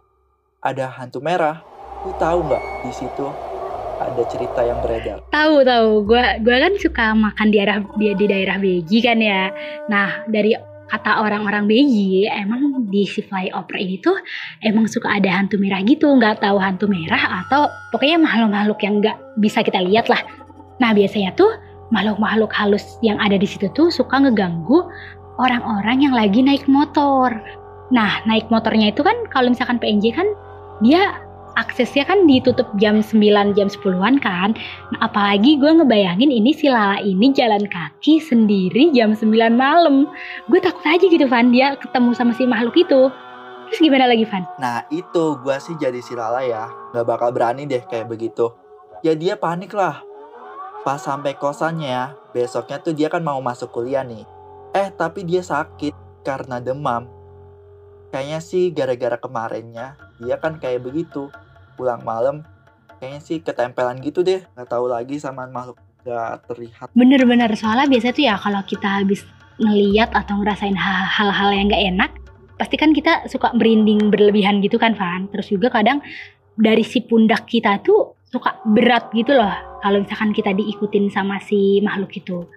[0.61, 1.61] ada hantu merah.
[2.05, 3.44] Lu tahu nggak di situ
[3.99, 5.23] ada cerita yang beredar?
[5.31, 9.51] Tahu tahu, gua gua kan suka makan di daerah di, di daerah Beji kan ya.
[9.91, 10.55] Nah dari
[10.86, 14.15] kata orang-orang Beji, emang di si flyover ini tuh
[14.62, 16.12] emang suka ada hantu merah gitu.
[16.12, 20.21] Nggak tahu hantu merah atau pokoknya makhluk-makhluk yang nggak bisa kita lihat lah.
[20.77, 21.49] Nah biasanya tuh
[21.93, 24.86] makhluk-makhluk halus yang ada di situ tuh suka ngeganggu
[25.38, 27.31] orang-orang yang lagi naik motor.
[27.93, 30.27] Nah, naik motornya itu kan kalau misalkan PNJ kan
[30.81, 31.21] dia
[31.55, 34.53] aksesnya kan ditutup jam 9 jam 10-an kan.
[34.91, 40.07] Nah, apalagi gue ngebayangin ini si Lala ini jalan kaki sendiri jam 9 malam.
[40.51, 43.11] Gue takut aja gitu Van dia ketemu sama si makhluk itu.
[43.65, 44.45] Terus gimana lagi Van?
[44.61, 48.53] Nah itu gue sih jadi si Lala ya Gak bakal berani deh kayak begitu
[49.01, 50.05] Ya dia panik lah
[50.85, 54.21] Pas sampai kosannya Besoknya tuh dia kan mau masuk kuliah nih
[54.69, 57.09] Eh tapi dia sakit karena demam
[58.13, 61.33] Kayaknya sih gara-gara kemarinnya Dia kan kayak begitu
[61.75, 62.41] Pulang malam
[62.99, 66.88] Kayaknya sih ketempelan gitu deh Gak tahu lagi sama makhluk gak terlihat.
[66.93, 69.25] Bener-bener soalnya biasa tuh ya kalau kita habis
[69.57, 72.11] ngeliat atau ngerasain hal-hal yang gak enak
[72.55, 75.27] pasti kan kita suka merinding berlebihan gitu kan Van?
[75.33, 75.99] Terus juga kadang
[76.55, 79.51] dari si pundak kita tuh suka berat gitu loh
[79.83, 82.47] kalau misalkan kita diikutin sama si makhluk itu.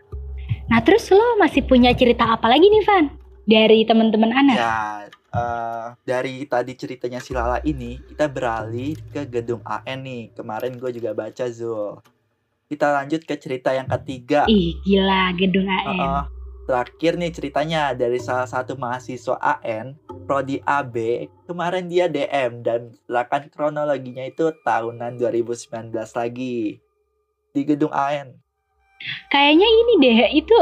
[0.68, 3.06] Nah terus lo masih punya cerita apa lagi nih Van?
[3.48, 9.64] Dari teman-teman anak Ya uh, dari tadi ceritanya si Lala ini kita beralih ke gedung
[9.64, 10.32] AN nih.
[10.32, 12.00] Kemarin gue juga baca Zul.
[12.68, 14.44] Kita lanjut ke cerita yang ketiga.
[14.48, 16.38] Ih gila gedung AN uh -uh
[16.68, 19.96] Terakhir nih ceritanya dari salah satu mahasiswa AN,
[20.28, 26.76] Prodi AB, kemarin dia DM dan silakan kronologinya itu tahunan 2019 lagi.
[27.56, 28.36] Di gedung AN.
[29.32, 30.58] Kayaknya ini deh, itu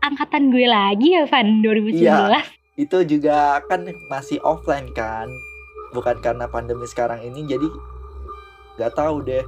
[0.00, 2.00] angkatan gue lagi ya Van 2019.
[2.00, 2.40] Iya,
[2.78, 5.26] itu juga kan masih offline kan.
[5.90, 7.66] Bukan karena pandemi sekarang ini jadi
[8.78, 9.42] nggak tahu deh.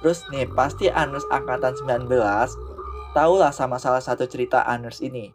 [0.00, 2.08] Terus nih pasti Anus angkatan 19
[3.10, 5.34] lah sama salah satu cerita Aners ini.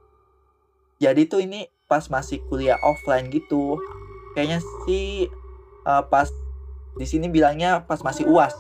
[1.04, 3.84] Jadi tuh ini pas masih kuliah offline gitu.
[4.34, 5.28] Kayaknya sih
[5.84, 6.32] uh, pas
[6.96, 8.56] di sini bilangnya pas masih UAS.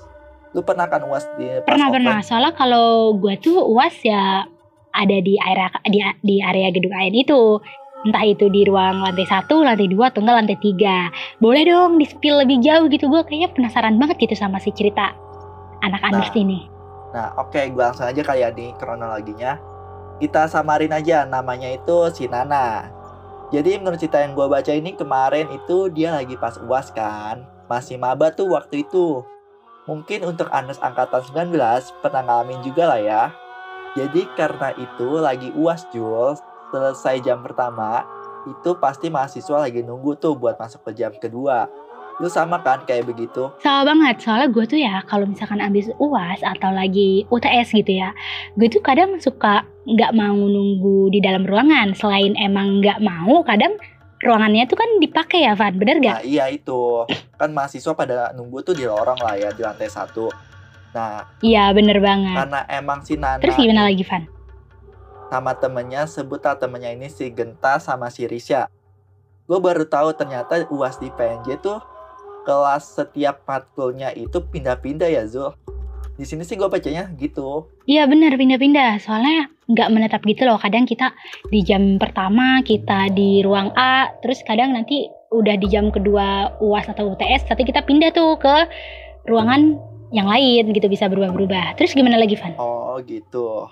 [0.52, 1.96] Lu pernah kan UAS di pas Pernah offline?
[1.96, 2.18] pernah.
[2.20, 4.44] Soalnya kalau gue tuh UAS ya
[4.96, 7.64] ada di area di, di area gedung AN itu.
[8.06, 11.10] Entah itu di ruang lantai satu, lantai dua, atau enggak lantai tiga.
[11.42, 13.10] Boleh dong di spill lebih jauh gitu.
[13.10, 15.18] Gue kayaknya penasaran banget gitu sama si cerita
[15.82, 16.70] anak nah, ini.
[17.14, 19.58] Nah, oke, okay, gue langsung aja kali ya nih kronologinya.
[20.22, 22.94] Kita samarin aja namanya itu si Nana.
[23.54, 27.46] Jadi menurut cerita yang gue baca ini kemarin itu dia lagi pas UAS kan.
[27.70, 29.22] Masih maba tuh waktu itu.
[29.86, 33.24] Mungkin untuk Anes angkatan 19 pernah ngalamin juga lah ya.
[33.96, 36.42] Jadi karena itu lagi UAS Jules,
[36.72, 38.06] selesai jam pertama,
[38.46, 41.66] itu pasti mahasiswa lagi nunggu tuh buat masuk ke jam kedua.
[42.16, 43.52] Lu sama kan kayak begitu?
[43.60, 48.16] Sama banget, soalnya gue tuh ya kalau misalkan abis UAS atau lagi UTS gitu ya,
[48.56, 51.92] gue tuh kadang suka nggak mau nunggu di dalam ruangan.
[51.92, 53.76] Selain emang nggak mau, kadang
[54.24, 56.24] ruangannya tuh kan dipakai ya Van, bener gak?
[56.24, 57.04] Nah iya itu,
[57.36, 60.32] kan mahasiswa pada nunggu tuh di lorong lah ya, di lantai satu.
[60.96, 62.48] Nah, iya bener banget.
[62.48, 63.44] Karena emang si Nana.
[63.44, 64.24] Terus gimana lagi Van?
[65.30, 68.70] Sama temennya, sebutlah temennya ini si Genta sama si Risha.
[69.46, 71.78] Gue baru tahu ternyata UAS di PNJ tuh
[72.46, 75.54] kelas setiap matkulnya itu pindah-pindah ya Zul.
[76.16, 77.68] Di sini sih gue bacanya gitu.
[77.90, 79.02] Iya benar pindah-pindah.
[79.04, 80.62] Soalnya nggak menetap gitu loh.
[80.62, 81.12] Kadang kita
[81.50, 86.88] di jam pertama kita di ruang A, terus kadang nanti udah di jam kedua UAS
[86.88, 88.56] atau UTS, tapi kita pindah tuh ke
[89.28, 89.76] ruangan
[90.14, 91.76] yang lain gitu bisa berubah-berubah.
[91.76, 92.56] Terus gimana lagi Van?
[92.62, 93.68] Oh gitu.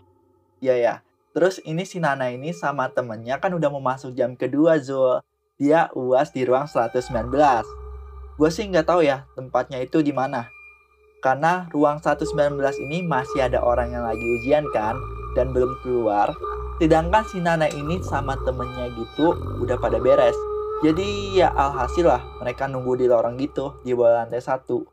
[0.60, 0.96] Iya ya.
[1.34, 5.17] Terus ini si Nana ini sama temennya kan udah mau masuk jam kedua Zul.
[5.58, 7.10] Dia UAS di ruang 119.
[8.38, 10.46] Gue sih nggak tahu ya tempatnya itu di mana.
[11.26, 12.54] Karena ruang 119
[12.86, 14.93] ini masih ada orang yang lagi ujian kan
[15.34, 16.30] dan belum keluar.
[16.78, 20.38] Sedangkan si Nana ini sama temennya gitu udah pada beres.
[20.86, 24.86] Jadi ya alhasil lah mereka nunggu di lorong gitu di bawah lantai satu.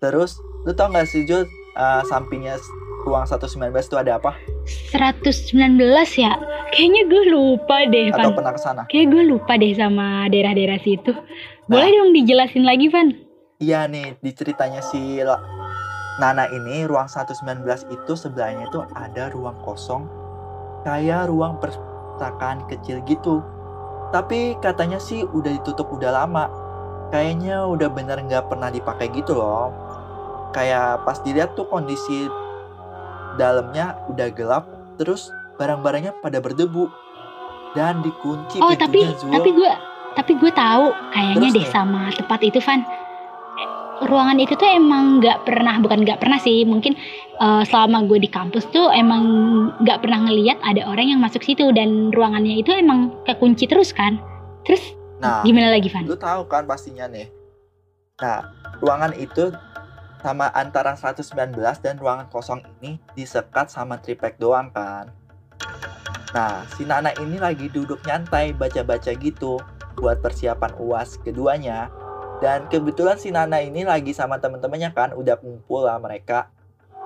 [0.00, 1.44] Terus lu tau gak sih Jul
[1.76, 2.56] uh, sampingnya
[3.04, 4.57] ruang 119 itu ada apa?
[4.92, 5.80] 119
[6.16, 6.32] ya?
[6.72, 8.82] Kayaknya gue lupa deh, Atau pernah ke sana?
[8.86, 11.12] Kayak gue lupa deh sama daerah-daerah situ.
[11.68, 13.08] Boleh nah, dong dijelasin lagi, Van?
[13.58, 15.18] Iya nih, di ceritanya si
[16.18, 20.28] Nana ini, ruang 119 itu sebelahnya itu ada ruang kosong
[20.86, 23.42] kayak ruang perpustakaan kecil gitu.
[24.08, 26.48] Tapi katanya sih udah ditutup udah lama.
[27.12, 29.72] Kayaknya udah bener nggak pernah dipakai gitu loh.
[30.52, 32.28] Kayak pas dilihat tuh kondisi
[33.38, 34.64] dalamnya udah gelap,
[34.98, 36.90] terus barang-barangnya pada berdebu.
[37.76, 39.70] Dan dikunci oh, pintunya tapi, tapi gue
[40.18, 42.82] tapi gue tahu kayaknya deh sama tempat itu Van.
[43.98, 46.94] Ruangan itu tuh emang nggak pernah bukan nggak pernah sih mungkin
[47.42, 49.22] uh, selama gue di kampus tuh emang
[49.82, 54.18] nggak pernah ngeliat ada orang yang masuk situ dan ruangannya itu emang kekunci terus kan?
[54.66, 54.82] Terus
[55.18, 56.06] nah, gimana lagi Van?
[56.06, 57.26] Lu tahu kan pastinya nih.
[58.22, 58.48] Nah
[58.82, 59.50] ruangan itu
[60.18, 65.10] sama antara 119 dan ruangan kosong ini disekat sama triplek doang kan
[66.36, 69.56] Nah, si Nana ini lagi duduk nyantai baca-baca gitu
[69.96, 71.88] buat persiapan UAS keduanya.
[72.38, 76.52] Dan kebetulan si Nana ini lagi sama temen-temennya kan, udah kumpul lah mereka.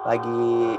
[0.02, 0.76] Lagi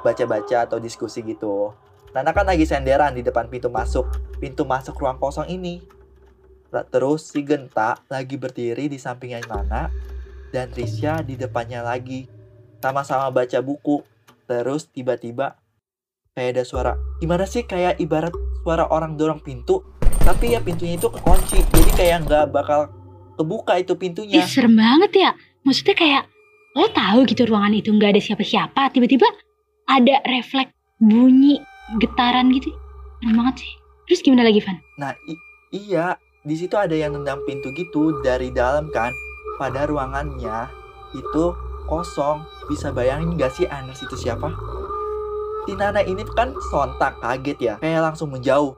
[0.00, 1.76] baca-baca atau diskusi gitu.
[2.16, 4.08] Nana kan lagi senderan di depan pintu masuk,
[4.40, 5.84] pintu masuk ruang kosong ini.
[6.88, 9.92] Terus si Genta lagi berdiri di sampingnya Nana
[10.52, 12.28] dan Risha di depannya lagi.
[12.78, 14.04] Sama-sama baca buku.
[14.46, 15.56] Terus tiba-tiba
[16.36, 16.92] kayak ada suara.
[17.18, 19.80] Gimana sih kayak ibarat suara orang dorong pintu,
[20.22, 21.64] tapi ya pintunya itu kekunci.
[21.72, 22.92] Jadi kayak nggak bakal
[23.40, 24.44] kebuka itu pintunya.
[24.44, 25.30] Ih, serem banget ya.
[25.64, 26.22] Maksudnya kayak
[26.76, 29.28] lo tahu gitu ruangan itu nggak ada siapa-siapa, tiba-tiba
[29.88, 31.60] ada refleks bunyi
[32.00, 32.72] getaran gitu.
[33.20, 33.72] Serem banget sih.
[34.08, 34.76] Terus gimana lagi, Van?
[34.98, 35.12] Nah,
[35.72, 39.14] iya, di situ ada yang nendang pintu gitu dari dalam kan
[39.56, 40.68] pada ruangannya
[41.16, 41.44] itu
[41.86, 42.44] kosong.
[42.70, 44.48] Bisa bayangin gak sih Anes itu siapa?
[45.66, 47.74] Si Nana ini kan sontak kaget ya.
[47.78, 48.74] Kayak langsung menjauh.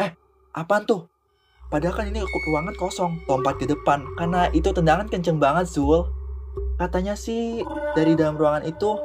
[0.00, 0.10] Eh
[0.54, 1.06] apaan tuh?
[1.70, 4.02] Padahal kan ini ruangan kosong lompat ke depan.
[4.18, 6.10] Karena itu tendangan kenceng banget Zul.
[6.74, 7.62] Katanya sih
[7.94, 8.98] dari dalam ruangan itu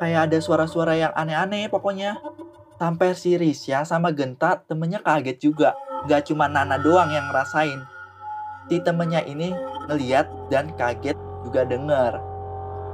[0.00, 2.16] kayak ada suara-suara yang aneh-aneh pokoknya.
[2.80, 5.76] Sampai si Risya sama Genta temennya kaget juga.
[6.08, 7.93] Gak cuma Nana doang yang ngerasain.
[8.68, 9.52] Si temennya ini
[9.88, 12.16] ngeliat dan kaget juga denger.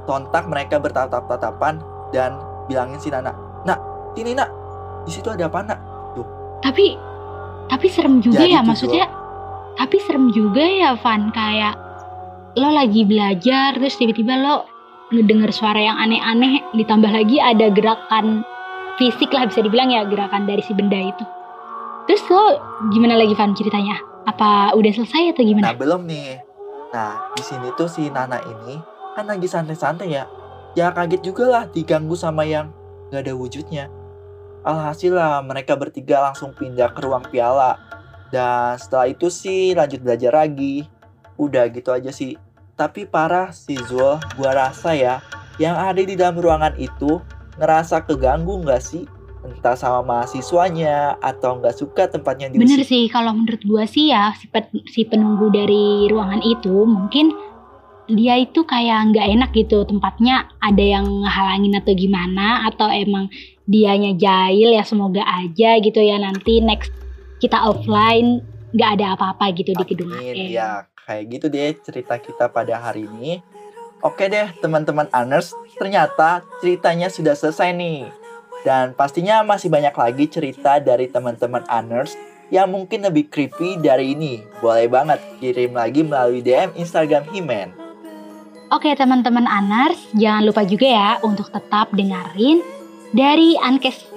[0.03, 1.79] Sontak mereka bertatap-tatapan
[2.11, 2.35] dan
[2.67, 3.31] bilangin si Nana,
[3.63, 3.79] Nak,
[4.17, 4.49] sini nak,
[5.07, 5.79] di situ ada apa nak?
[6.17, 6.27] Tuh.
[6.59, 6.97] Tapi,
[7.71, 9.05] tapi serem juga Jadi ya maksudnya.
[9.79, 11.75] Tapi serem juga ya Van kayak
[12.59, 14.67] lo lagi belajar terus tiba-tiba lo
[15.15, 18.43] ngedenger suara yang aneh-aneh ditambah lagi ada gerakan
[18.99, 21.23] fisik lah bisa dibilang ya gerakan dari si benda itu
[22.11, 22.59] Terus lo
[22.91, 24.10] gimana lagi Van ceritanya?
[24.25, 25.73] Apa udah selesai atau gimana?
[25.73, 26.41] Nah belum nih.
[26.93, 28.77] Nah di sini tuh si Nana ini
[29.17, 30.29] kan lagi santai-santai ya.
[30.77, 32.71] Ya kaget juga lah diganggu sama yang
[33.11, 33.91] gak ada wujudnya.
[34.63, 37.75] Alhasil lah mereka bertiga langsung pindah ke ruang piala.
[38.31, 40.87] Dan setelah itu sih lanjut belajar lagi.
[41.35, 42.39] Udah gitu aja sih.
[42.79, 45.19] Tapi parah si Zul, gua rasa ya,
[45.59, 47.19] yang ada di dalam ruangan itu
[47.59, 49.03] ngerasa keganggu gak sih?
[49.41, 54.33] Entah sama mahasiswanya atau nggak suka tempatnya di Bener sih kalau menurut gua sih ya
[54.37, 57.33] si, pe si penunggu dari ruangan itu mungkin
[58.11, 63.31] dia itu kayak nggak enak gitu tempatnya ada yang ngehalangin atau gimana atau emang
[63.65, 66.91] dianya jahil ya semoga aja gitu ya nanti next
[67.41, 72.15] kita offline nggak ada apa-apa gitu Amin, di gedung Amin, ya kayak gitu deh cerita
[72.21, 73.41] kita pada hari ini.
[74.01, 78.09] Oke deh teman-teman Aners, ternyata ceritanya sudah selesai nih.
[78.61, 82.13] Dan pastinya masih banyak lagi cerita dari teman-teman Aners
[82.53, 84.45] yang mungkin lebih creepy dari ini.
[84.59, 87.73] Boleh banget kirim lagi melalui DM Instagram Himen.
[88.71, 92.63] Oke teman-teman Aners, jangan lupa juga ya untuk tetap dengerin
[93.11, 94.07] dari Ankes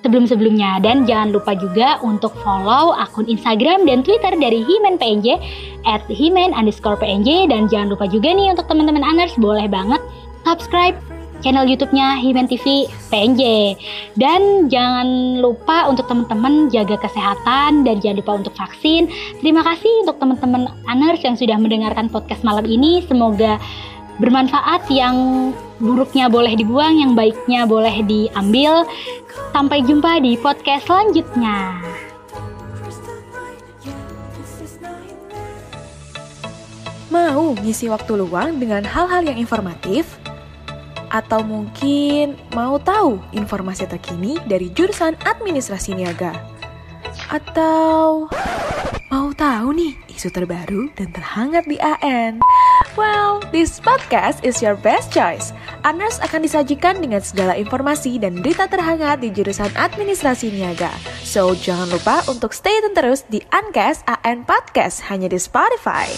[0.00, 5.36] sebelum-sebelumnya dan jangan lupa juga untuk follow akun Instagram dan Twitter dari Himen PNJ
[5.84, 10.00] at Himen underscore PNJ dan jangan lupa juga nih untuk teman-teman Aners boleh banget
[10.48, 10.96] subscribe
[11.40, 13.74] channel YouTube-nya Himen TV PNJ.
[14.14, 19.08] Dan jangan lupa untuk teman-teman jaga kesehatan dan jangan lupa untuk vaksin.
[19.40, 23.00] Terima kasih untuk teman-teman Aners yang sudah mendengarkan podcast malam ini.
[23.08, 23.56] Semoga
[24.20, 28.84] bermanfaat yang buruknya boleh dibuang, yang baiknya boleh diambil.
[29.56, 31.80] Sampai jumpa di podcast selanjutnya.
[37.10, 40.19] Mau ngisi waktu luang dengan hal-hal yang informatif?
[41.10, 46.32] Atau mungkin mau tahu informasi terkini dari jurusan administrasi niaga?
[47.26, 48.30] Atau
[49.10, 52.38] mau tahu nih isu terbaru dan terhangat di AN?
[52.94, 55.54] Well, this podcast is your best choice.
[55.86, 60.90] Anars akan disajikan dengan segala informasi dan berita terhangat di jurusan administrasi niaga.
[61.22, 66.10] So, jangan lupa untuk stay tune terus di Ancast AN Podcast hanya di Spotify.